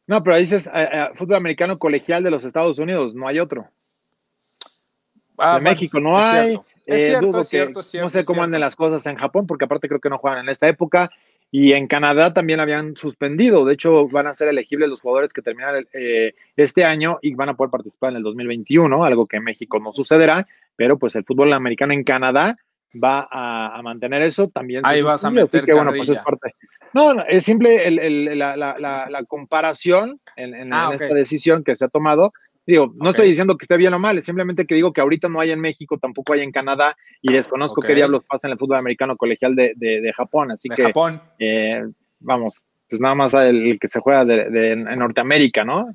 [0.07, 3.69] No, pero dices eh, eh, fútbol americano colegial de los Estados Unidos, no hay otro.
[5.39, 6.61] Ah, de México no hay.
[6.87, 9.89] Es eh, cierto, es cierto, No sé cómo andan las cosas en Japón, porque aparte
[9.89, 11.11] creo que no juegan en esta época.
[11.51, 13.65] Y en Canadá también habían suspendido.
[13.65, 17.51] De hecho, van a ser elegibles los jugadores que terminan eh, este año y van
[17.51, 20.47] a poder participar en el 2021, algo que en México no sucederá.
[20.75, 22.57] Pero pues el fútbol americano en Canadá
[23.03, 24.49] va a, mantener eso.
[24.49, 26.55] También Ahí vas a meter que, bueno, pues es parte.
[26.93, 27.89] No, es simple
[28.35, 32.33] la, comparación en, ah, esta decisión que se ha tomado
[32.67, 35.29] Digo, no estoy diciendo que esté bien o mal, es simplemente que digo que ahorita
[35.29, 38.59] no hay en México, tampoco hay en Canadá y desconozco qué diablos pasa en el
[38.59, 40.51] fútbol americano colegial de, de, Japón.
[40.51, 41.21] Así que, Japón.
[41.39, 41.85] Eh,
[42.21, 45.95] vamos, pues nada más el, que se juega de, en Norteamérica, ¿no?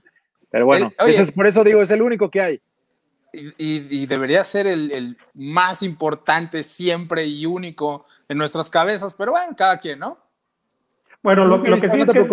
[0.52, 2.62] Pero bueno, es, por eso digo, es el único que hay.
[3.32, 9.80] Y, debería ser el, más importante siempre y único en nuestras cabezas, pero bueno, cada
[9.80, 10.18] quien, ¿no?
[11.22, 12.26] Bueno, lo, que sí es que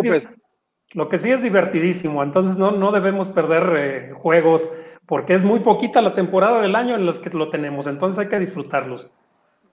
[0.95, 4.71] lo que sí es divertidísimo, entonces no, no debemos perder eh, juegos
[5.07, 8.29] porque es muy poquita la temporada del año en los que lo tenemos, entonces hay
[8.29, 9.09] que disfrutarlos.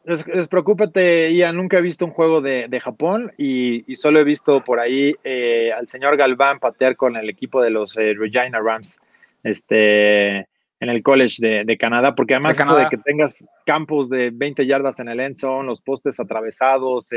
[0.06, 5.16] Despreocúpate, Ian, nunca he visto un juego de, Japón y, solo he visto por ahí
[5.24, 9.00] eh, al señor Galván patear con el equipo de los eh, Regina Rams
[9.44, 10.40] este,
[10.84, 14.66] en el college de, Canadá, porque además de eso de que tengas campos de 20
[14.66, 17.10] yardas en el end zone, los postes atravesados,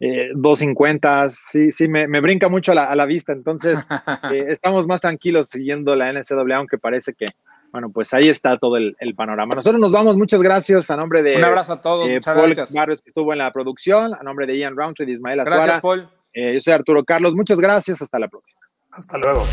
[0.00, 3.32] 250, sí, sí, me, brinca mucho a la, vista.
[3.32, 3.86] Entonces,
[4.48, 7.26] estamos más tranquilos siguiendo la NCAA, aunque parece que,
[7.70, 9.54] bueno, pues ahí está todo el, panorama.
[9.54, 12.74] Nosotros nos vamos, muchas gracias a nombre de Un abrazo a todos, muchas Paul gracias.
[12.74, 15.64] Barrios, que estuvo en la producción, a nombre de Ian Roundtree y Ismael Azuara.
[15.64, 16.08] Gracias, Paul.
[16.34, 18.60] yo soy Arturo Carlos, muchas gracias, hasta la próxima.
[18.92, 19.44] Hasta luego.